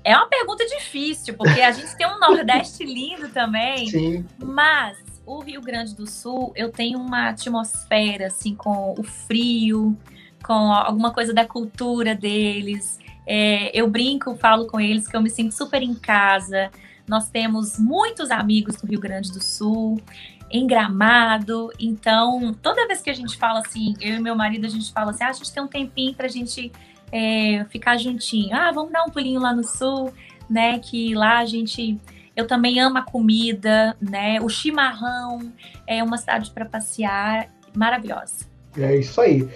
é 0.03 0.15
uma 0.15 0.27
pergunta 0.27 0.65
difícil, 0.65 1.33
porque 1.35 1.61
a 1.61 1.71
gente 1.71 1.95
tem 1.95 2.07
um 2.07 2.19
Nordeste 2.19 2.83
lindo 2.85 3.29
também. 3.29 3.87
Sim. 3.87 4.25
Mas 4.37 4.97
o 5.25 5.39
Rio 5.41 5.61
Grande 5.61 5.95
do 5.95 6.07
Sul, 6.07 6.51
eu 6.55 6.71
tenho 6.71 6.99
uma 6.99 7.29
atmosfera, 7.29 8.27
assim, 8.27 8.55
com 8.55 8.95
o 8.97 9.03
frio, 9.03 9.95
com 10.43 10.53
alguma 10.53 11.13
coisa 11.13 11.33
da 11.33 11.45
cultura 11.45 12.15
deles. 12.15 12.99
É, 13.27 13.77
eu 13.79 13.87
brinco, 13.87 14.35
falo 14.35 14.65
com 14.65 14.79
eles 14.79 15.07
que 15.07 15.15
eu 15.15 15.21
me 15.21 15.29
sinto 15.29 15.53
super 15.53 15.83
em 15.83 15.93
casa. 15.93 16.71
Nós 17.07 17.29
temos 17.29 17.77
muitos 17.77 18.31
amigos 18.31 18.77
do 18.77 18.87
Rio 18.87 18.99
Grande 18.99 19.31
do 19.31 19.41
Sul 19.41 20.01
em 20.49 20.65
Gramado. 20.65 21.71
Então, 21.79 22.53
toda 22.61 22.87
vez 22.87 23.01
que 23.01 23.09
a 23.09 23.13
gente 23.13 23.37
fala 23.37 23.59
assim, 23.59 23.93
eu 24.01 24.15
e 24.15 24.19
meu 24.19 24.35
marido, 24.35 24.65
a 24.65 24.69
gente 24.69 24.91
fala 24.91 25.11
assim, 25.11 25.23
ah, 25.23 25.29
a 25.29 25.33
gente 25.33 25.51
tem 25.51 25.61
um 25.61 25.67
tempinho 25.67 26.13
para 26.15 26.25
a 26.25 26.29
gente 26.29 26.71
é, 27.11 27.65
ficar 27.69 27.97
juntinho. 27.97 28.55
Ah, 28.55 28.71
vamos 28.71 28.91
dar 28.91 29.03
um 29.03 29.09
pulinho 29.09 29.39
lá 29.39 29.53
no 29.53 29.63
sul, 29.63 30.13
né? 30.49 30.79
Que 30.79 31.13
lá 31.15 31.39
a 31.39 31.45
gente. 31.45 31.99
Eu 32.35 32.47
também 32.47 32.79
amo 32.79 32.97
a 32.97 33.01
comida, 33.01 33.95
né? 33.99 34.39
O 34.41 34.47
chimarrão 34.47 35.51
é 35.85 36.03
uma 36.03 36.17
cidade 36.17 36.51
para 36.51 36.65
passear 36.65 37.49
maravilhosa. 37.75 38.45
É 38.77 38.95
isso 38.95 39.19
aí. 39.19 39.47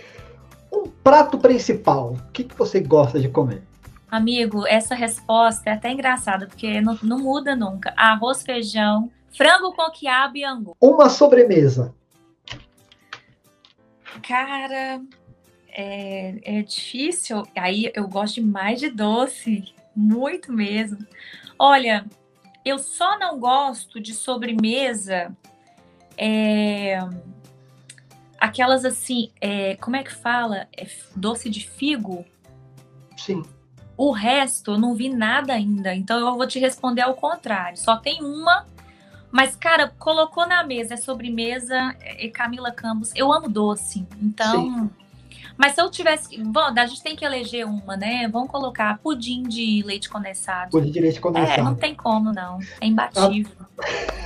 Um 0.72 0.90
prato 0.90 1.38
principal, 1.38 2.14
o 2.14 2.32
que, 2.32 2.44
que 2.44 2.56
você 2.56 2.80
gosta 2.80 3.20
de 3.20 3.30
comer? 3.30 3.62
Amigo, 4.10 4.66
essa 4.68 4.96
resposta 4.96 5.70
é 5.70 5.74
até 5.74 5.92
engraçada, 5.92 6.48
porque 6.48 6.82
não, 6.82 6.98
não 7.02 7.20
muda 7.20 7.56
nunca. 7.56 7.94
Arroz, 7.96 8.42
feijão, 8.44 9.10
Frango 9.36 9.74
com 9.74 9.90
quiabo 9.90 10.38
e 10.38 10.44
angu. 10.44 10.78
Uma 10.80 11.10
sobremesa. 11.10 11.94
Cara, 14.22 15.02
é, 15.74 16.60
é 16.60 16.62
difícil. 16.62 17.44
Aí 17.56 17.92
eu 17.96 18.08
gosto 18.08 18.42
mais 18.42 18.80
de 18.80 18.90
doce, 18.90 19.74
muito 19.96 20.52
mesmo. 20.54 21.00
Olha, 21.58 22.06
eu 22.64 22.78
só 22.78 23.18
não 23.18 23.40
gosto 23.40 24.00
de 24.00 24.14
sobremesa. 24.14 25.36
É, 26.18 27.00
aquelas 28.40 28.86
assim, 28.86 29.32
é, 29.42 29.76
como 29.78 29.96
é 29.96 30.04
que 30.04 30.14
fala? 30.14 30.68
É 30.78 30.88
doce 31.16 31.50
de 31.50 31.68
figo? 31.68 32.24
Sim. 33.18 33.44
O 33.98 34.12
resto 34.12 34.72
eu 34.72 34.78
não 34.78 34.96
vi 34.96 35.10
nada 35.10 35.54
ainda, 35.54 35.94
então 35.94 36.20
eu 36.20 36.36
vou 36.36 36.48
te 36.48 36.60
responder 36.60 37.02
ao 37.02 37.16
contrário. 37.16 37.78
Só 37.78 37.98
tem 37.98 38.24
uma 38.24 38.66
mas, 39.32 39.56
cara, 39.56 39.92
colocou 39.98 40.46
na 40.46 40.64
mesa, 40.64 40.94
é 40.94 40.98
sobremesa, 40.98 41.96
e 42.20 42.30
Camila 42.30 42.72
Campos. 42.72 43.12
Eu 43.16 43.34
amo 43.34 43.50
doce, 43.50 44.06
então. 44.22 44.62
Sim. 44.62 45.03
Mas 45.58 45.74
se 45.74 45.82
eu 45.82 45.90
tivesse. 45.90 46.38
Bom, 46.44 46.74
a 46.76 46.86
gente 46.86 47.04
tem 47.04 47.16
que 47.16 47.24
eleger 47.24 47.66
uma, 47.66 47.96
né? 47.96 48.28
Vamos 48.28 48.50
colocar 48.50 48.98
pudim 49.00 49.44
de 49.44 49.84
leite 49.86 50.10
condensado. 50.10 50.72
Pudim 50.72 50.92
de 50.92 51.00
leite 51.00 51.22
condensado. 51.22 51.60
É, 51.60 51.64
não 51.64 51.76
tem 51.76 51.94
como, 51.94 52.32
não. 52.32 52.60
É 52.82 52.86
imbatível. 52.86 53.56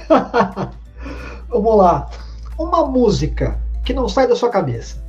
Vamos 1.49 1.77
lá. 1.77 2.09
Uma 2.57 2.85
música 2.85 3.59
que 3.85 3.93
não 3.93 4.07
sai 4.09 4.27
da 4.27 4.35
sua 4.35 4.49
cabeça. 4.49 5.05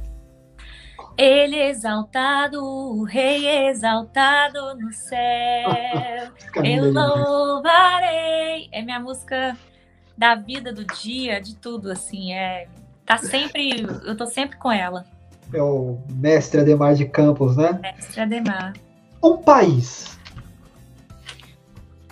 Ele 1.17 1.57
é 1.57 1.69
exaltado, 1.71 2.65
o 2.65 3.03
rei 3.03 3.69
exaltado 3.69 4.77
no 4.77 4.93
céu. 4.93 5.69
eu 6.63 6.93
louvarei. 6.93 8.69
É 8.71 8.83
minha 8.83 9.01
música 9.01 9.57
da 10.17 10.37
vida, 10.37 10.73
do 10.73 10.85
dia, 10.85 11.41
de 11.41 11.57
tudo, 11.57 11.91
assim, 11.91 12.33
é... 12.33 12.69
Tá 13.05 13.19
sempre... 13.19 13.83
Eu 14.05 14.17
tô 14.17 14.27
sempre 14.27 14.59
com 14.59 14.71
ela. 14.71 15.07
É 15.53 15.63
o 15.63 15.99
mestre 16.11 16.61
Ademar 16.61 16.95
de 16.95 17.07
Campos, 17.07 17.57
né? 17.57 17.79
Mestre 17.81 18.21
Ademar. 18.21 18.75
Um 19.23 19.39
país. 19.39 20.19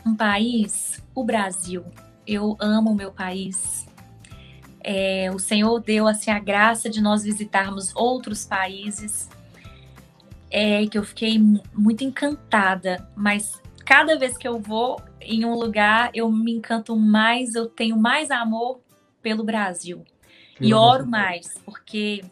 Um 0.04 0.14
país? 0.14 1.02
O 1.14 1.24
Brasil. 1.24 1.84
Eu 2.26 2.56
amo 2.58 2.90
o 2.90 2.94
meu 2.94 3.12
país. 3.12 3.86
É, 4.82 5.30
o 5.34 5.38
Senhor 5.38 5.80
deu 5.80 6.06
assim 6.06 6.30
a 6.30 6.38
graça 6.38 6.88
de 6.88 7.00
nós 7.00 7.24
visitarmos 7.24 7.94
outros 7.94 8.44
países, 8.44 9.28
é, 10.50 10.86
que 10.86 10.96
eu 10.96 11.02
fiquei 11.02 11.38
muito 11.74 12.04
encantada. 12.04 13.08
Mas 13.16 13.60
cada 13.84 14.16
vez 14.16 14.38
que 14.38 14.46
eu 14.46 14.60
vou, 14.60 15.00
em 15.20 15.44
um 15.44 15.54
lugar, 15.54 16.10
eu 16.14 16.30
me 16.30 16.52
encanto 16.52 16.96
mais, 16.96 17.54
eu 17.54 17.66
tenho 17.66 17.96
mais 17.96 18.30
amor 18.30 18.80
pelo 19.20 19.44
Brasil. 19.44 20.04
E 20.60 20.72
oro 20.72 21.06
mais, 21.06 21.58
porque 21.64 22.24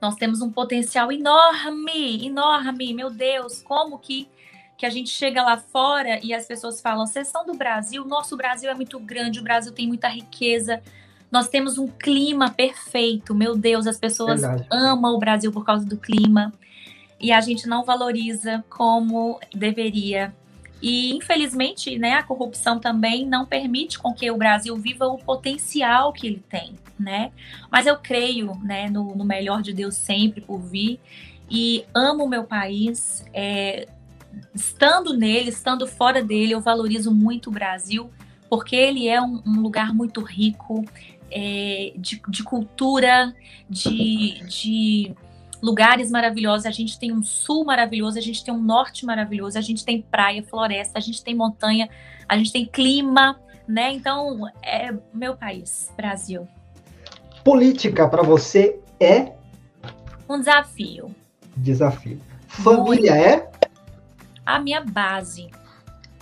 nós 0.00 0.16
temos 0.16 0.40
um 0.40 0.50
potencial 0.50 1.12
enorme, 1.12 2.26
enorme. 2.26 2.94
Meu 2.94 3.10
Deus, 3.10 3.62
como 3.62 3.98
que, 3.98 4.28
que 4.78 4.86
a 4.86 4.90
gente 4.90 5.10
chega 5.10 5.42
lá 5.42 5.58
fora 5.58 6.18
e 6.22 6.32
as 6.32 6.46
pessoas 6.46 6.80
falam: 6.80 7.06
vocês 7.06 7.28
são 7.28 7.44
do 7.44 7.54
Brasil? 7.54 8.04
Nosso 8.04 8.36
Brasil 8.36 8.70
é 8.70 8.74
muito 8.74 8.98
grande, 8.98 9.40
o 9.40 9.42
Brasil 9.42 9.72
tem 9.72 9.86
muita 9.86 10.08
riqueza. 10.08 10.82
Nós 11.30 11.48
temos 11.48 11.78
um 11.78 11.86
clima 11.86 12.50
perfeito. 12.50 13.34
Meu 13.34 13.56
Deus, 13.56 13.86
as 13.86 13.98
pessoas 13.98 14.40
Verdade. 14.40 14.66
amam 14.70 15.14
o 15.14 15.18
Brasil 15.18 15.52
por 15.52 15.64
causa 15.64 15.84
do 15.84 15.96
clima. 15.96 16.52
E 17.20 17.30
a 17.30 17.40
gente 17.40 17.68
não 17.68 17.84
valoriza 17.84 18.64
como 18.68 19.38
deveria. 19.54 20.34
E, 20.82 21.14
infelizmente, 21.14 21.98
né, 21.98 22.14
a 22.14 22.22
corrupção 22.22 22.78
também 22.78 23.26
não 23.26 23.44
permite 23.44 23.98
com 23.98 24.14
que 24.14 24.30
o 24.30 24.36
Brasil 24.36 24.76
viva 24.76 25.06
o 25.06 25.18
potencial 25.18 26.12
que 26.12 26.26
ele 26.26 26.42
tem, 26.48 26.74
né? 26.98 27.32
Mas 27.70 27.86
eu 27.86 27.96
creio 27.98 28.54
né, 28.62 28.88
no, 28.88 29.14
no 29.14 29.24
melhor 29.24 29.60
de 29.60 29.72
Deus 29.72 29.94
sempre 29.94 30.40
por 30.40 30.58
vir 30.58 30.98
e 31.50 31.84
amo 31.94 32.24
o 32.24 32.28
meu 32.28 32.44
país. 32.44 33.24
É, 33.34 33.86
estando 34.54 35.12
nele, 35.12 35.50
estando 35.50 35.86
fora 35.86 36.22
dele, 36.22 36.52
eu 36.52 36.60
valorizo 36.60 37.12
muito 37.12 37.50
o 37.50 37.52
Brasil, 37.52 38.10
porque 38.48 38.76
ele 38.76 39.08
é 39.08 39.20
um, 39.20 39.42
um 39.46 39.60
lugar 39.60 39.92
muito 39.92 40.22
rico 40.22 40.84
é, 41.30 41.92
de, 41.96 42.20
de, 42.28 42.42
cultura, 42.42 43.34
de, 43.68 44.42
de 44.46 45.14
lugares 45.62 46.10
maravilhosos. 46.10 46.66
A 46.66 46.70
gente 46.70 46.98
tem 46.98 47.12
um 47.12 47.22
sul 47.22 47.64
maravilhoso, 47.64 48.18
a 48.18 48.22
gente 48.22 48.44
tem 48.44 48.52
um 48.52 48.62
norte 48.62 49.04
maravilhoso, 49.04 49.58
a 49.58 49.60
gente 49.60 49.84
tem 49.84 50.02
praia, 50.02 50.42
floresta, 50.42 50.98
a 50.98 51.02
gente 51.02 51.22
tem 51.22 51.34
montanha, 51.34 51.88
a 52.28 52.36
gente 52.36 52.52
tem 52.52 52.66
clima, 52.66 53.38
né? 53.66 53.92
Então, 53.92 54.46
é 54.62 54.92
meu 55.12 55.36
país, 55.36 55.92
Brasil. 55.96 56.48
Política 57.44 58.08
para 58.08 58.22
você 58.22 58.78
é 58.98 59.32
um 60.28 60.38
desafio. 60.38 61.14
Desafio. 61.56 62.20
Família 62.46 63.14
Muito. 63.14 63.26
é 63.26 63.50
a 64.44 64.58
minha 64.58 64.80
base, 64.80 65.50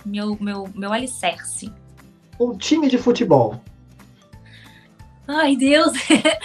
meu 0.05 0.37
meu 0.39 0.69
meu 0.73 0.93
alicerce. 0.93 1.71
Um 2.39 2.57
time 2.57 2.87
de 2.87 2.97
futebol. 2.97 3.61
Ai, 5.27 5.55
Deus. 5.55 5.93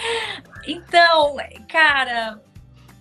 então, 0.67 1.37
cara, 1.67 2.39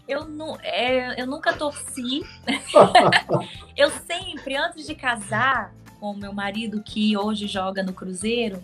eu, 0.07 0.25
nu, 0.25 0.57
é, 0.63 1.21
eu 1.21 1.27
nunca 1.27 1.53
torci. 1.53 2.23
eu 3.77 3.91
sempre, 3.91 4.57
antes 4.57 4.87
de 4.87 4.95
casar 4.95 5.73
com 5.99 6.11
o 6.11 6.17
meu 6.17 6.33
marido, 6.33 6.83
que 6.83 7.17
hoje 7.17 7.47
joga 7.47 7.83
no 7.83 7.93
Cruzeiro, 7.93 8.63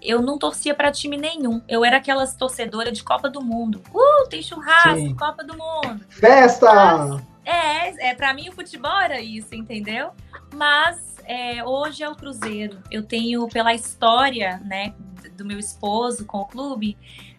eu 0.00 0.22
não 0.22 0.38
torcia 0.38 0.74
para 0.74 0.92
time 0.92 1.16
nenhum. 1.16 1.62
Eu 1.68 1.84
era 1.84 1.96
aquelas 1.96 2.34
torcedoras 2.34 2.96
de 2.96 3.02
Copa 3.02 3.28
do 3.28 3.40
Mundo. 3.40 3.82
Uh, 3.92 4.28
tem 4.28 4.42
churrasco, 4.42 4.96
Sim. 4.96 5.14
Copa 5.14 5.42
do 5.42 5.56
Mundo. 5.56 6.04
Festa! 6.08 7.22
Mas, 7.44 7.96
é, 7.98 8.10
é 8.10 8.14
para 8.14 8.32
mim 8.34 8.48
o 8.48 8.52
futebol 8.52 9.00
era 9.00 9.20
isso, 9.20 9.54
entendeu? 9.54 10.10
Mas 10.54 11.16
é, 11.24 11.64
hoje 11.64 12.02
é 12.02 12.08
o 12.08 12.14
Cruzeiro. 12.14 12.78
Eu 12.90 13.02
tenho, 13.02 13.48
pela 13.48 13.74
história, 13.74 14.60
né, 14.64 14.94
do 15.36 15.44
meu 15.44 15.58
esposo 15.58 16.26
com 16.26 16.38
o 16.38 16.46
clube, 16.46 16.96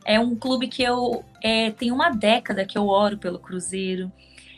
é 0.09 0.19
um 0.19 0.35
clube 0.35 0.67
que 0.67 0.81
eu 0.81 1.23
é, 1.43 1.71
uma 1.91 2.09
década 2.09 2.65
que 2.65 2.75
eu 2.75 2.87
oro 2.87 3.19
pelo 3.19 3.37
Cruzeiro. 3.37 4.11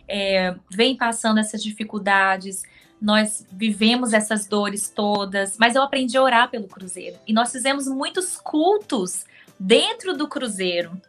É, 0.07 0.55
vem 0.71 0.95
passando 0.95 1.41
essas 1.41 1.61
dificuldades, 1.61 2.63
nós 3.01 3.45
vivemos 3.51 4.13
essas 4.13 4.47
dores 4.47 4.89
todas, 4.89 5.57
mas 5.57 5.75
eu 5.75 5.83
aprendi 5.83 6.15
a 6.15 6.23
orar 6.23 6.49
pelo 6.49 6.69
Cruzeiro. 6.69 7.17
E 7.27 7.33
nós 7.33 7.51
fizemos 7.51 7.85
muitos 7.85 8.37
cultos 8.37 9.25
dentro 9.59 10.15
do 10.15 10.25
Cruzeiro. 10.25 10.99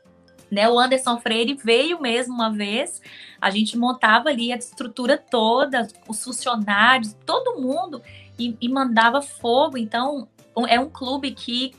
Né, 0.51 0.69
o 0.69 0.79
Anderson 0.79 1.19
Freire 1.21 1.55
veio 1.55 2.01
mesmo 2.01 2.35
uma 2.35 2.53
vez, 2.53 3.01
a 3.41 3.49
gente 3.49 3.79
montava 3.79 4.29
ali 4.29 4.53
a 4.53 4.57
estrutura 4.57 5.17
toda, 5.17 5.87
os 6.09 6.23
funcionários, 6.23 7.17
todo 7.25 7.59
mundo, 7.59 8.03
e, 8.39 8.57
e 8.61 8.69
mandava 8.69 9.23
fogo. 9.23 9.79
Então, 9.79 10.29
é 10.69 10.79
um 10.79 10.91
clube 10.91 11.31
que 11.31 11.73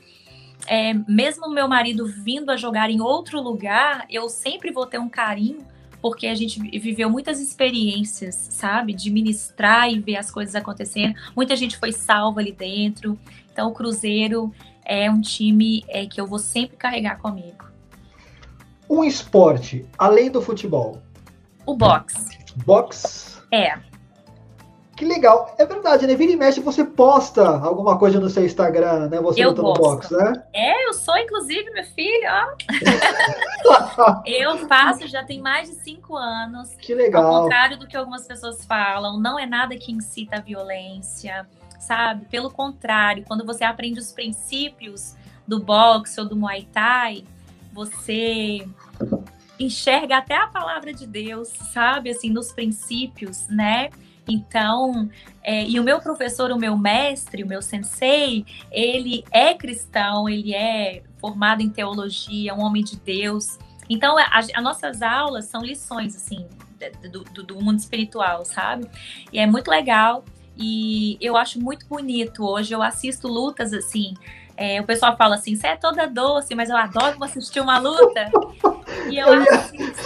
é, 0.67 0.93
mesmo 1.07 1.49
meu 1.49 1.67
marido 1.67 2.05
vindo 2.05 2.49
a 2.49 2.57
jogar 2.57 2.89
em 2.89 3.01
outro 3.01 3.41
lugar, 3.41 4.05
eu 4.09 4.29
sempre 4.29 4.71
vou 4.71 4.85
ter 4.85 4.99
um 4.99 5.09
carinho, 5.09 5.65
porque 6.01 6.27
a 6.27 6.35
gente 6.35 6.59
viveu 6.79 7.09
muitas 7.09 7.39
experiências, 7.39 8.35
sabe? 8.35 8.93
De 8.93 9.09
ministrar 9.09 9.89
e 9.89 9.99
ver 9.99 10.17
as 10.17 10.29
coisas 10.29 10.55
acontecendo. 10.55 11.15
Muita 11.35 11.55
gente 11.55 11.77
foi 11.77 11.91
salva 11.91 12.41
ali 12.41 12.51
dentro. 12.51 13.17
Então, 13.51 13.69
o 13.69 13.73
Cruzeiro 13.73 14.53
é 14.85 15.09
um 15.09 15.21
time 15.21 15.83
é, 15.87 16.05
que 16.05 16.19
eu 16.19 16.27
vou 16.27 16.39
sempre 16.39 16.75
carregar 16.75 17.19
comigo. 17.19 17.65
Um 18.89 19.03
esporte, 19.03 19.85
além 19.97 20.29
do 20.29 20.41
futebol? 20.41 21.01
O 21.65 21.75
boxe. 21.75 22.37
Boxe? 22.65 23.41
É. 23.51 23.79
Que 24.95 25.05
legal. 25.05 25.55
É 25.57 25.65
verdade, 25.65 26.05
né? 26.05 26.15
Vira 26.15 26.31
e 26.31 26.35
mexe, 26.35 26.59
você 26.59 26.83
posta 26.83 27.47
alguma 27.47 27.97
coisa 27.97 28.19
no 28.19 28.29
seu 28.29 28.45
Instagram, 28.45 29.09
né? 29.09 29.19
Você 29.21 29.43
eu 29.43 29.49
lutando 29.49 29.73
boxe, 29.73 30.13
né? 30.13 30.43
É, 30.53 30.87
eu 30.87 30.93
sou, 30.93 31.17
inclusive, 31.17 31.69
meu 31.71 31.83
filho, 31.83 32.27
ó. 32.29 32.53
eu 34.25 34.67
faço, 34.67 35.07
já 35.07 35.23
tem 35.23 35.41
mais 35.41 35.69
de 35.69 35.75
cinco 35.77 36.15
anos. 36.15 36.69
Que 36.75 36.93
legal. 36.93 37.25
Ao 37.25 37.43
contrário 37.43 37.79
do 37.79 37.87
que 37.87 37.97
algumas 37.97 38.27
pessoas 38.27 38.63
falam, 38.65 39.19
não 39.19 39.39
é 39.39 39.47
nada 39.47 39.75
que 39.75 39.91
incita 39.91 40.37
a 40.37 40.41
violência, 40.41 41.47
sabe? 41.79 42.25
Pelo 42.25 42.51
contrário, 42.51 43.23
quando 43.27 43.43
você 43.45 43.63
aprende 43.63 43.99
os 43.99 44.11
princípios 44.11 45.15
do 45.47 45.59
boxe 45.59 46.19
ou 46.19 46.27
do 46.27 46.35
Muay 46.35 46.67
Thai, 46.71 47.23
você 47.73 48.67
enxerga 49.59 50.17
até 50.17 50.35
a 50.35 50.47
palavra 50.47 50.93
de 50.93 51.07
Deus, 51.07 51.49
sabe? 51.73 52.11
Assim, 52.11 52.29
nos 52.29 52.51
princípios, 52.51 53.47
né? 53.47 53.89
Então, 54.27 55.09
é, 55.41 55.65
e 55.65 55.79
o 55.79 55.83
meu 55.83 55.99
professor, 55.99 56.51
o 56.51 56.57
meu 56.57 56.77
mestre, 56.77 57.43
o 57.43 57.47
meu 57.47 57.61
sensei, 57.61 58.45
ele 58.71 59.23
é 59.31 59.53
cristão, 59.53 60.29
ele 60.29 60.53
é 60.53 61.03
formado 61.19 61.61
em 61.61 61.69
teologia, 61.69 62.53
um 62.53 62.61
homem 62.61 62.83
de 62.83 62.97
Deus. 62.97 63.57
Então, 63.89 64.15
as 64.31 64.47
nossas 64.61 65.01
aulas 65.01 65.45
são 65.45 65.61
lições, 65.61 66.15
assim, 66.15 66.47
do, 67.11 67.23
do, 67.25 67.43
do 67.43 67.61
mundo 67.61 67.79
espiritual, 67.79 68.45
sabe? 68.45 68.87
E 69.31 69.39
é 69.39 69.45
muito 69.45 69.69
legal. 69.69 70.23
E 70.55 71.17
eu 71.19 71.35
acho 71.35 71.59
muito 71.59 71.85
bonito. 71.87 72.45
Hoje 72.45 72.73
eu 72.73 72.81
assisto 72.81 73.27
lutas 73.27 73.73
assim. 73.73 74.13
É, 74.55 74.79
o 74.79 74.85
pessoal 74.85 75.17
fala 75.17 75.35
assim: 75.35 75.55
você 75.55 75.67
é 75.67 75.75
toda 75.75 76.07
doce, 76.07 76.55
mas 76.55 76.69
eu 76.69 76.77
adoro 76.77 77.23
assistir 77.23 77.59
uma 77.59 77.79
luta. 77.79 78.31
E 79.09 79.17
eu, 79.17 79.27
eu 79.27 79.43
ia... 79.43 79.51
assisto. 79.51 80.03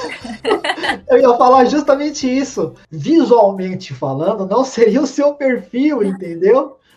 eu 1.10 1.18
ia 1.20 1.38
falar 1.38 1.66
justamente 1.66 2.28
isso. 2.28 2.76
Visualmente 2.90 3.94
falando, 3.94 4.46
não 4.46 4.64
seria 4.64 5.02
o 5.02 5.08
seu 5.08 5.34
perfil, 5.34 6.04
entendeu? 6.04 6.78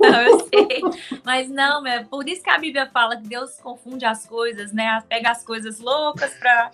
Não, 0.00 0.22
eu 0.22 0.40
sei. 0.48 0.80
Mas 1.22 1.46
não, 1.50 1.86
é 1.86 2.02
por 2.02 2.26
isso 2.26 2.42
que 2.42 2.48
a 2.48 2.56
Bíblia 2.56 2.88
fala 2.90 3.18
que 3.18 3.28
Deus 3.28 3.60
confunde 3.60 4.02
as 4.06 4.24
coisas, 4.24 4.72
né? 4.72 5.02
Pega 5.06 5.30
as 5.30 5.44
coisas 5.44 5.78
loucas 5.78 6.32
para 6.38 6.70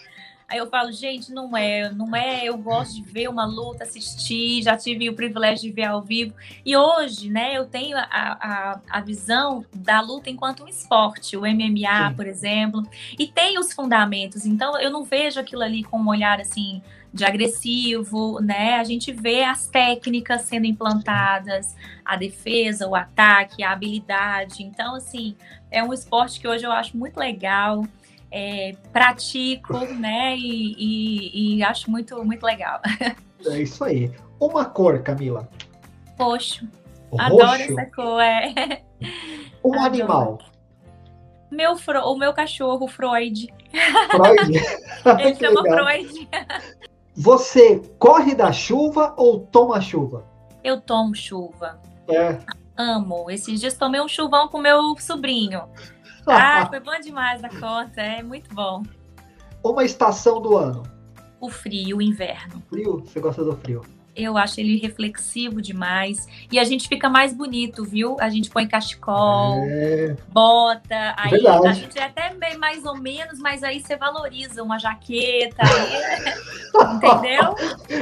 Aí 0.49 0.57
eu 0.57 0.67
falo, 0.67 0.91
gente, 0.91 1.31
não 1.31 1.55
é, 1.55 1.93
não 1.93 2.17
é. 2.17 2.47
Eu 2.47 2.57
gosto 2.57 2.95
de 2.95 3.03
ver 3.03 3.29
uma 3.29 3.45
luta, 3.45 3.85
assistir, 3.85 4.63
já 4.63 4.75
tive 4.79 5.11
o 5.11 5.15
privilégio 5.15 5.69
de 5.69 5.73
ver 5.73 5.85
ao 5.85 6.01
vivo. 6.01 6.33
E 6.65 6.75
hoje, 6.75 7.29
né, 7.29 7.55
eu 7.55 7.67
tenho 7.67 7.99
a, 7.99 8.07
a, 8.11 8.81
a 8.89 9.01
visão 9.03 9.63
da 9.75 10.01
luta 10.01 10.31
enquanto 10.31 10.65
um 10.65 10.69
esporte, 10.69 11.37
o 11.37 11.43
MMA, 11.43 12.09
Sim. 12.09 12.15
por 12.17 12.27
exemplo, 12.27 12.83
e 13.19 13.27
tem 13.27 13.59
os 13.59 13.75
fundamentos. 13.75 14.47
Então 14.47 14.81
eu 14.81 14.91
não 14.91 15.05
vejo 15.05 15.39
aquilo 15.39 15.63
ali 15.63 15.85
com 15.85 15.99
um 16.01 16.09
olhar 16.09 16.41
assim 16.41 16.81
de 17.13 17.25
agressivo, 17.25 18.41
né? 18.41 18.77
A 18.77 18.85
gente 18.85 19.13
vê 19.13 19.43
as 19.43 19.67
técnicas 19.67 20.43
sendo 20.43 20.67
implantadas, 20.67 21.75
a 22.05 22.17
defesa, 22.17 22.87
o 22.87 22.95
ataque, 22.95 23.63
a 23.63 23.73
habilidade. 23.73 24.63
Então, 24.63 24.95
assim, 24.95 25.35
é 25.71 25.83
um 25.83 25.93
esporte 25.93 26.41
que 26.41 26.49
hoje 26.49 26.65
eu 26.65 26.73
acho 26.73 26.97
muito 26.97 27.19
legal 27.19 27.85
é, 28.31 28.75
pratico, 28.93 29.79
né? 29.95 30.37
E, 30.37 30.75
e, 30.79 31.57
e, 31.57 31.63
acho 31.63 31.91
muito, 31.91 32.25
muito 32.25 32.45
legal. 32.45 32.81
É 33.47 33.63
isso 33.63 33.85
aí. 33.85 34.13
Uma 34.41 34.65
cor, 34.65 35.03
Camila. 35.03 35.49
Roxo. 36.19 36.69
Roxo. 37.11 37.25
Adoro 37.25 37.63
essa 37.63 37.87
cor. 37.87 38.21
É. 38.21 38.83
Um 39.65 39.75
Adoro. 39.75 39.87
animal. 39.87 40.39
Meu 41.51 41.77
fro... 41.77 42.01
O 42.01 42.17
meu 42.17 42.33
cachorro, 42.35 42.87
Freud. 42.87 43.49
Freud? 44.11 44.53
Ele 45.23 45.35
chama 45.35 45.63
legal. 45.63 45.85
Freud. 45.85 46.29
Você 47.17 47.83
corre 47.99 48.35
da 48.35 48.53
chuva 48.53 49.15
ou 49.17 49.41
toma 49.41 49.81
chuva? 49.81 50.25
Eu 50.63 50.81
tomo 50.81 51.15
chuva. 51.15 51.81
É. 52.09 52.39
Amo. 52.77 53.29
Esses 53.29 53.59
dias 53.61 53.75
tomei 53.75 54.01
um 54.01 54.07
chuvão 54.07 54.47
com 54.49 54.59
meu 54.59 54.95
sobrinho. 55.01 55.63
Ah, 56.31 56.67
foi 56.71 56.81
bom 56.81 56.99
demais 57.01 57.43
a 57.43 57.49
conta, 57.49 58.01
é 58.01 58.23
muito 58.23 58.55
bom. 58.55 58.83
Uma 59.63 59.85
estação 59.85 60.41
do 60.41 60.57
ano? 60.57 60.83
O 61.41 61.49
frio, 61.49 61.99
o 61.99 62.03
inverno. 62.03 62.63
Frio? 62.69 63.01
Você 63.01 63.21
gosta 63.21 63.45
do 63.45 63.57
frio? 63.57 63.83
Eu 64.19 64.37
acho 64.37 64.59
ele 64.59 64.77
reflexivo 64.77 65.63
demais. 65.63 66.27
E 66.51 66.59
a 66.59 66.65
gente 66.65 66.89
fica 66.89 67.09
mais 67.09 67.33
bonito, 67.33 67.85
viu? 67.85 68.17
A 68.19 68.29
gente 68.29 68.51
põe 68.51 68.67
cachecol, 68.67 69.63
é... 69.65 70.17
bota. 70.29 71.15
Aí 71.17 71.31
Verdade. 71.31 71.69
a 71.69 71.73
gente 71.73 71.99
é 71.99 72.03
até 72.03 72.35
bem 72.35 72.59
mais 72.59 72.85
ou 72.85 72.97
menos, 72.97 73.39
mas 73.39 73.63
aí 73.63 73.81
você 73.81 73.97
valoriza 73.97 74.63
uma 74.63 74.79
jaqueta. 74.79 75.63
Aí... 75.63 76.29
Entendeu? 76.97 77.55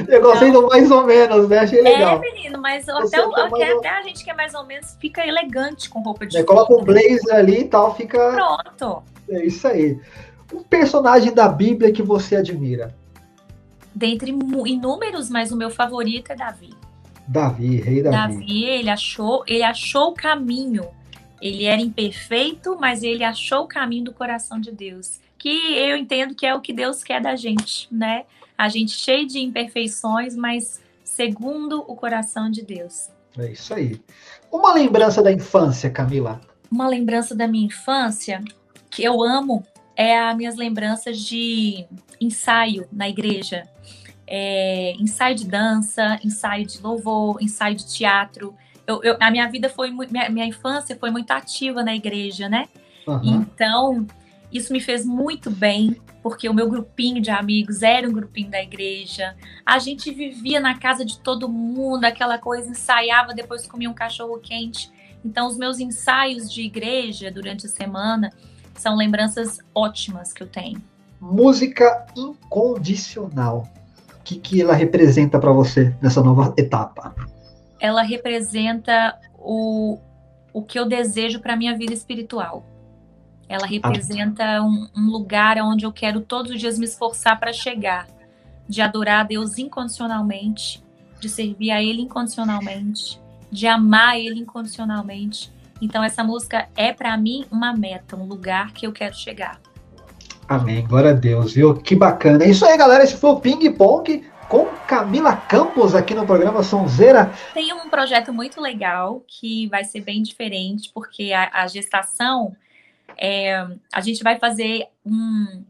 Eu 0.08 0.22
gostei 0.22 0.50
do 0.50 0.66
mais 0.66 0.90
ou 0.90 1.04
menos, 1.04 1.48
né? 1.48 1.58
Achei 1.58 1.82
legal. 1.82 2.16
É, 2.16 2.32
menino, 2.32 2.58
mas 2.60 2.88
até, 2.88 3.26
o, 3.26 3.34
até, 3.34 3.72
até, 3.72 3.88
a 3.90 4.02
gente 4.02 4.24
que 4.24 4.30
é 4.30 4.34
mais 4.34 4.54
ou 4.54 4.64
menos 4.64 4.96
fica 4.98 5.26
elegante 5.26 5.90
com 5.90 6.00
roupa 6.00 6.26
de 6.26 6.38
é, 6.38 6.42
Coloca 6.42 6.72
um 6.74 6.82
blazer 6.82 7.34
ali 7.34 7.60
e 7.60 7.64
tal, 7.64 7.94
fica. 7.94 8.32
Pronto. 8.32 9.02
É 9.28 9.44
isso 9.44 9.68
aí. 9.68 10.00
Um 10.52 10.62
personagem 10.62 11.34
da 11.34 11.48
Bíblia 11.48 11.92
que 11.92 12.02
você 12.02 12.36
admira? 12.36 12.94
Dentre 13.96 14.30
inúmeros, 14.30 15.30
mas 15.30 15.50
o 15.50 15.56
meu 15.56 15.70
favorito 15.70 16.30
é 16.30 16.36
Davi. 16.36 16.74
Davi, 17.26 17.80
rei 17.80 18.02
Davi. 18.02 18.34
Davi, 18.34 18.64
ele 18.64 18.90
achou, 18.90 19.42
ele 19.46 19.62
achou 19.62 20.10
o 20.10 20.14
caminho. 20.14 20.86
Ele 21.40 21.64
era 21.64 21.80
imperfeito, 21.80 22.76
mas 22.78 23.02
ele 23.02 23.24
achou 23.24 23.64
o 23.64 23.66
caminho 23.66 24.04
do 24.04 24.12
coração 24.12 24.60
de 24.60 24.70
Deus. 24.70 25.18
Que 25.38 25.78
eu 25.78 25.96
entendo 25.96 26.34
que 26.34 26.44
é 26.44 26.54
o 26.54 26.60
que 26.60 26.74
Deus 26.74 27.02
quer 27.02 27.22
da 27.22 27.36
gente, 27.36 27.88
né? 27.90 28.24
A 28.58 28.68
gente 28.68 28.92
cheio 28.92 29.26
de 29.26 29.38
imperfeições, 29.38 30.36
mas 30.36 30.78
segundo 31.02 31.80
o 31.80 31.96
coração 31.96 32.50
de 32.50 32.60
Deus. 32.60 33.08
É 33.38 33.50
isso 33.50 33.72
aí. 33.72 33.98
Uma 34.52 34.74
lembrança 34.74 35.22
da 35.22 35.32
infância, 35.32 35.88
Camila. 35.88 36.38
Uma 36.70 36.86
lembrança 36.86 37.34
da 37.34 37.48
minha 37.48 37.64
infância 37.64 38.44
que 38.90 39.02
eu 39.02 39.22
amo 39.22 39.64
é 39.96 40.18
as 40.18 40.36
minhas 40.36 40.56
lembranças 40.56 41.18
de 41.18 41.86
ensaio 42.20 42.86
na 42.92 43.08
igreja. 43.08 43.66
É, 44.26 44.92
ensaio 44.98 45.34
de 45.34 45.46
dança, 45.46 46.18
ensaio 46.22 46.66
de 46.66 46.80
louvor, 46.80 47.38
ensaio 47.40 47.74
de 47.74 47.86
teatro. 47.86 48.54
Eu, 48.86 49.02
eu, 49.02 49.16
a 49.20 49.30
minha 49.30 49.48
vida 49.48 49.68
foi 49.68 49.90
minha, 49.90 50.28
minha 50.28 50.46
infância 50.46 50.96
foi 50.96 51.10
muito 51.10 51.30
ativa 51.30 51.82
na 51.82 51.94
igreja, 51.94 52.48
né? 52.48 52.68
Uhum. 53.06 53.20
Então 53.24 54.06
isso 54.52 54.72
me 54.72 54.80
fez 54.80 55.04
muito 55.04 55.50
bem, 55.50 55.96
porque 56.22 56.48
o 56.48 56.54
meu 56.54 56.68
grupinho 56.68 57.20
de 57.20 57.30
amigos 57.30 57.82
era 57.82 58.08
um 58.08 58.12
grupinho 58.12 58.50
da 58.50 58.62
igreja. 58.62 59.36
A 59.64 59.78
gente 59.78 60.10
vivia 60.12 60.60
na 60.60 60.78
casa 60.78 61.04
de 61.04 61.18
todo 61.20 61.48
mundo, 61.48 62.04
aquela 62.04 62.38
coisa, 62.38 62.68
ensaiava, 62.70 63.34
depois 63.34 63.66
comia 63.66 63.90
um 63.90 63.94
cachorro 63.94 64.38
quente. 64.38 64.90
Então, 65.24 65.48
os 65.48 65.56
meus 65.56 65.80
ensaios 65.80 66.50
de 66.52 66.62
igreja 66.62 67.30
durante 67.30 67.66
a 67.66 67.68
semana 67.68 68.30
são 68.80 68.96
lembranças 68.96 69.58
ótimas 69.74 70.32
que 70.32 70.42
eu 70.42 70.46
tenho. 70.46 70.82
Música 71.20 72.06
incondicional. 72.16 73.68
O 74.18 74.22
que, 74.22 74.36
que 74.36 74.60
ela 74.60 74.74
representa 74.74 75.38
para 75.38 75.52
você 75.52 75.94
nessa 76.02 76.22
nova 76.22 76.52
etapa? 76.56 77.14
Ela 77.80 78.02
representa 78.02 79.18
o, 79.38 79.98
o 80.52 80.62
que 80.62 80.78
eu 80.78 80.86
desejo 80.86 81.40
para 81.40 81.56
minha 81.56 81.76
vida 81.76 81.92
espiritual. 81.92 82.64
Ela 83.48 83.66
representa 83.66 84.60
um, 84.62 84.88
um, 84.96 85.10
lugar 85.10 85.56
onde 85.58 85.86
eu 85.86 85.92
quero 85.92 86.20
todos 86.20 86.50
os 86.50 86.60
dias 86.60 86.78
me 86.78 86.84
esforçar 86.84 87.38
para 87.38 87.52
chegar, 87.52 88.08
de 88.68 88.82
adorar 88.82 89.20
a 89.20 89.22
Deus 89.24 89.56
incondicionalmente, 89.56 90.82
de 91.20 91.28
servir 91.28 91.70
a 91.70 91.82
Ele 91.82 92.02
incondicionalmente, 92.02 93.20
de 93.50 93.66
amar 93.66 94.18
Ele 94.18 94.40
incondicionalmente. 94.40 95.52
Então 95.80 96.02
essa 96.02 96.24
música 96.24 96.68
é 96.76 96.92
para 96.92 97.16
mim 97.16 97.44
uma 97.50 97.74
meta, 97.74 98.16
um 98.16 98.26
lugar 98.26 98.72
que 98.72 98.86
eu 98.86 98.92
quero 98.92 99.14
chegar. 99.14 99.60
Amém. 100.48 100.86
Glória 100.86 101.10
a 101.10 101.14
Deus, 101.14 101.54
viu? 101.54 101.74
Que 101.74 101.96
bacana. 101.96 102.44
É 102.44 102.48
isso 102.48 102.64
aí, 102.64 102.76
galera. 102.76 103.02
Esse 103.02 103.16
foi 103.16 103.30
o 103.30 103.40
Ping 103.40 103.72
Pong 103.72 104.24
com 104.48 104.66
Camila 104.86 105.34
Campos 105.36 105.94
aqui 105.94 106.14
no 106.14 106.24
programa 106.24 106.62
Sonzeira. 106.62 107.32
Tem 107.52 107.72
um 107.72 107.90
projeto 107.90 108.32
muito 108.32 108.60
legal 108.60 109.24
que 109.26 109.66
vai 109.68 109.82
ser 109.82 110.02
bem 110.02 110.22
diferente, 110.22 110.90
porque 110.94 111.32
a, 111.32 111.50
a 111.52 111.66
gestação 111.66 112.56
é, 113.16 113.66
a 113.92 114.00
gente 114.00 114.22
vai 114.22 114.38
fazer 114.38 114.86
um, 115.04 115.64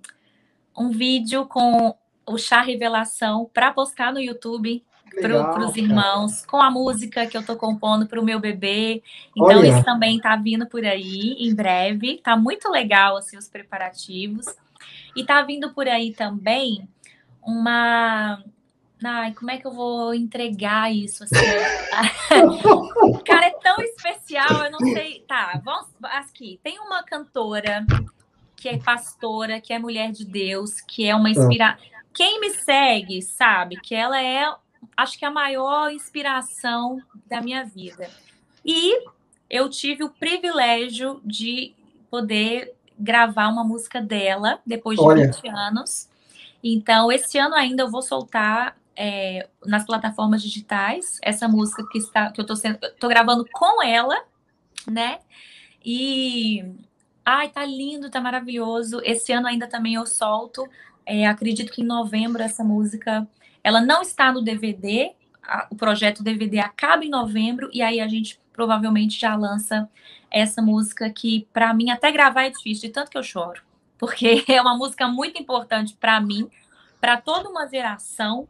um 0.77 0.90
vídeo 0.90 1.47
com 1.47 1.95
o 2.27 2.37
chá 2.37 2.61
revelação 2.61 3.49
para 3.55 3.73
postar 3.73 4.12
no 4.12 4.21
YouTube 4.21 4.85
para 5.21 5.67
os 5.67 5.77
irmãos, 5.77 6.45
com 6.47 6.61
a 6.61 6.71
música 6.71 7.27
que 7.27 7.37
eu 7.37 7.41
estou 7.41 7.57
compondo 7.57 8.07
para 8.07 8.21
o 8.21 8.25
meu 8.25 8.39
bebê. 8.39 9.03
Então, 9.37 9.59
Olha. 9.59 9.69
isso 9.69 9.85
também 9.85 10.17
está 10.17 10.37
vindo 10.37 10.67
por 10.67 10.85
aí 10.85 11.37
em 11.39 11.55
breve. 11.55 12.21
Tá 12.23 12.37
muito 12.37 12.71
legal 12.71 13.17
assim, 13.17 13.37
os 13.37 13.49
preparativos. 13.49 14.47
E 15.15 15.25
tá 15.25 15.43
vindo 15.43 15.73
por 15.73 15.89
aí 15.89 16.13
também 16.13 16.89
uma 17.43 18.43
Ai, 19.05 19.35
como 19.35 19.51
é 19.51 19.59
que 19.59 19.67
eu 19.67 19.73
vou 19.73 20.15
entregar 20.15 20.93
isso? 20.93 21.25
Assim? 21.25 21.35
Cara, 23.27 23.47
é 23.47 23.51
tão 23.51 23.77
especial, 23.81 24.65
eu 24.65 24.71
não 24.71 24.79
sei. 24.79 25.23
Tá, 25.29 25.61
vamos 25.63 25.89
aqui. 26.03 26.59
Tem 26.63 26.79
uma 26.79 27.03
cantora 27.03 27.85
que 28.57 28.69
é 28.71 28.79
pastora, 28.79 29.61
que 29.61 29.73
é 29.73 29.79
mulher 29.79 30.11
de 30.13 30.25
Deus, 30.25 30.81
que 30.81 31.07
é 31.07 31.15
uma 31.15 31.29
inspiração. 31.29 31.85
Quem 32.13 32.41
me 32.41 32.51
segue 32.51 33.21
sabe 33.21 33.77
que 33.77 33.95
ela 33.95 34.21
é, 34.21 34.51
acho 34.96 35.18
que 35.18 35.25
a 35.25 35.31
maior 35.31 35.90
inspiração 35.90 37.01
da 37.27 37.40
minha 37.40 37.64
vida. 37.64 38.09
E 38.64 39.05
eu 39.49 39.70
tive 39.70 40.05
o 40.05 40.11
privilégio 40.11 41.20
de 41.25 41.75
poder 42.11 42.75
gravar 42.99 43.49
uma 43.49 43.62
música 43.62 44.01
dela 44.01 44.61
depois 44.66 44.99
de 44.99 45.05
Olha. 45.05 45.27
20 45.27 45.49
anos. 45.49 46.09
Então, 46.62 47.12
esse 47.12 47.38
ano 47.38 47.55
ainda 47.55 47.83
eu 47.83 47.90
vou 47.90 48.03
soltar 48.03 48.77
é, 48.96 49.49
nas 49.64 49.85
plataformas 49.85 50.42
digitais, 50.42 51.18
essa 51.22 51.46
música 51.46 51.87
que 51.90 51.99
está 51.99 52.33
que 52.33 52.40
eu 52.40 52.46
tô, 52.46 52.57
sendo, 52.57 52.79
tô 52.99 53.09
gravando 53.09 53.46
com 53.53 53.83
ela, 53.83 54.25
né? 54.90 55.18
E 55.85 56.64
ai, 57.25 57.49
tá 57.51 57.64
lindo, 57.64 58.11
tá 58.11 58.20
maravilhoso. 58.20 59.01
Esse 59.05 59.33
ano 59.33 59.46
ainda 59.46 59.66
também 59.66 59.94
eu 59.94 60.07
solto. 60.07 60.66
É, 61.05 61.27
acredito 61.27 61.70
que 61.70 61.83
em 61.83 61.87
novembro 61.87 62.42
essa 62.42 62.64
música 62.64 63.29
ela 63.67 63.81
não 63.81 64.01
está 64.01 64.31
no 64.31 64.41
DVD. 64.41 65.11
A, 65.43 65.67
o 65.71 65.75
projeto 65.75 66.23
DVD 66.23 66.61
acaba 66.61 67.05
em 67.05 67.11
novembro 67.11 67.69
e 67.73 67.83
aí 67.83 68.01
a 68.01 68.07
gente 68.07 68.41
provavelmente 68.53 69.19
já 69.19 69.35
lança 69.35 69.91
essa 70.31 70.63
música 70.63 71.11
que 71.11 71.49
para 71.53 71.75
mim 71.75 71.91
até 71.91 72.13
gravar 72.13 72.45
é 72.45 72.51
difícil, 72.51 72.89
de 72.89 72.95
tanto 72.95 73.11
que 73.11 73.19
eu 73.19 73.25
choro, 73.25 73.61
porque 73.99 74.45
é 74.49 74.63
uma 74.63 74.77
música 74.77 75.09
muito 75.09 75.43
importante 75.43 75.97
para 75.99 76.21
mim, 76.21 76.49
para 77.01 77.21
toda 77.21 77.49
uma 77.49 77.67
geração 77.67 78.47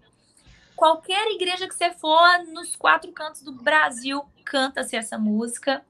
qualquer 0.76 1.26
igreja 1.32 1.66
que 1.66 1.74
você 1.74 1.90
for, 1.92 2.44
nos 2.52 2.76
quatro 2.76 3.10
cantos 3.10 3.40
do 3.40 3.52
Brasil, 3.52 4.22
canta-se 4.44 4.94
essa 4.94 5.16
música. 5.16 5.82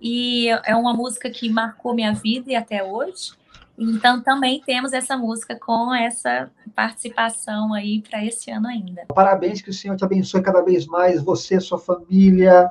E 0.00 0.46
é 0.64 0.76
uma 0.76 0.94
música 0.94 1.28
que 1.28 1.48
marcou 1.48 1.92
minha 1.92 2.12
vida 2.14 2.52
e 2.52 2.54
até 2.54 2.84
hoje. 2.84 3.32
Então 3.78 4.20
também 4.20 4.60
temos 4.64 4.92
essa 4.92 5.16
música 5.16 5.56
com 5.56 5.94
essa 5.94 6.50
participação 6.74 7.72
aí 7.72 8.02
para 8.02 8.24
esse 8.24 8.50
ano 8.50 8.66
ainda. 8.66 9.06
Parabéns, 9.14 9.62
que 9.62 9.70
o 9.70 9.72
Senhor 9.72 9.96
te 9.96 10.04
abençoe 10.04 10.42
cada 10.42 10.60
vez 10.62 10.86
mais, 10.86 11.22
você, 11.22 11.60
sua 11.60 11.78
família, 11.78 12.68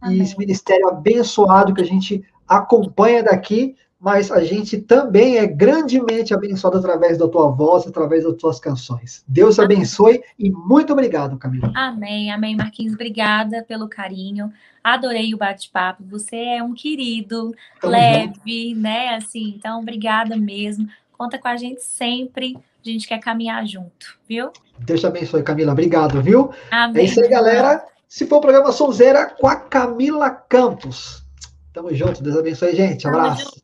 Amém. 0.00 0.18
e 0.18 0.22
esse 0.22 0.38
ministério 0.38 0.88
abençoado 0.88 1.74
que 1.74 1.82
a 1.82 1.86
gente 1.86 2.24
acompanha 2.46 3.24
daqui 3.24 3.76
mas 4.04 4.30
a 4.30 4.44
gente 4.44 4.82
também 4.82 5.38
é 5.38 5.46
grandemente 5.46 6.34
abençoado 6.34 6.76
através 6.76 7.16
da 7.16 7.26
tua 7.26 7.48
voz, 7.48 7.86
através 7.86 8.22
das 8.22 8.36
tuas 8.36 8.60
canções. 8.60 9.24
Deus 9.26 9.58
abençoe 9.58 10.22
e 10.38 10.50
muito 10.50 10.92
obrigado, 10.92 11.38
Camila. 11.38 11.72
Amém, 11.74 12.30
amém, 12.30 12.54
Marquinhos. 12.54 12.92
Obrigada 12.92 13.64
pelo 13.66 13.88
carinho. 13.88 14.52
Adorei 14.84 15.32
o 15.32 15.38
bate-papo. 15.38 16.04
Você 16.10 16.36
é 16.36 16.62
um 16.62 16.74
querido, 16.74 17.54
Tamo 17.80 17.94
leve, 17.94 18.34
junto. 18.68 18.80
né? 18.82 19.14
Assim, 19.14 19.54
então, 19.56 19.80
obrigada 19.80 20.36
mesmo. 20.36 20.86
Conta 21.16 21.38
com 21.38 21.48
a 21.48 21.56
gente 21.56 21.82
sempre. 21.82 22.58
A 22.84 22.86
gente 22.90 23.08
quer 23.08 23.20
caminhar 23.20 23.66
junto, 23.66 24.18
viu? 24.28 24.50
Deus 24.80 25.00
te 25.00 25.06
abençoe, 25.06 25.42
Camila. 25.42 25.72
Obrigado, 25.72 26.20
viu? 26.20 26.52
Amém. 26.70 27.04
É 27.04 27.06
isso 27.06 27.22
aí, 27.22 27.28
galera. 27.30 27.82
Se 28.06 28.26
for 28.26 28.36
o 28.36 28.40
programa 28.42 28.70
Sonzeira 28.70 29.24
com 29.40 29.48
a 29.48 29.56
Camila 29.56 30.28
Campos. 30.28 31.24
Tamo 31.72 31.94
junto. 31.94 32.22
Deus 32.22 32.36
abençoe, 32.36 32.76
gente. 32.76 33.08
Abraço. 33.08 33.63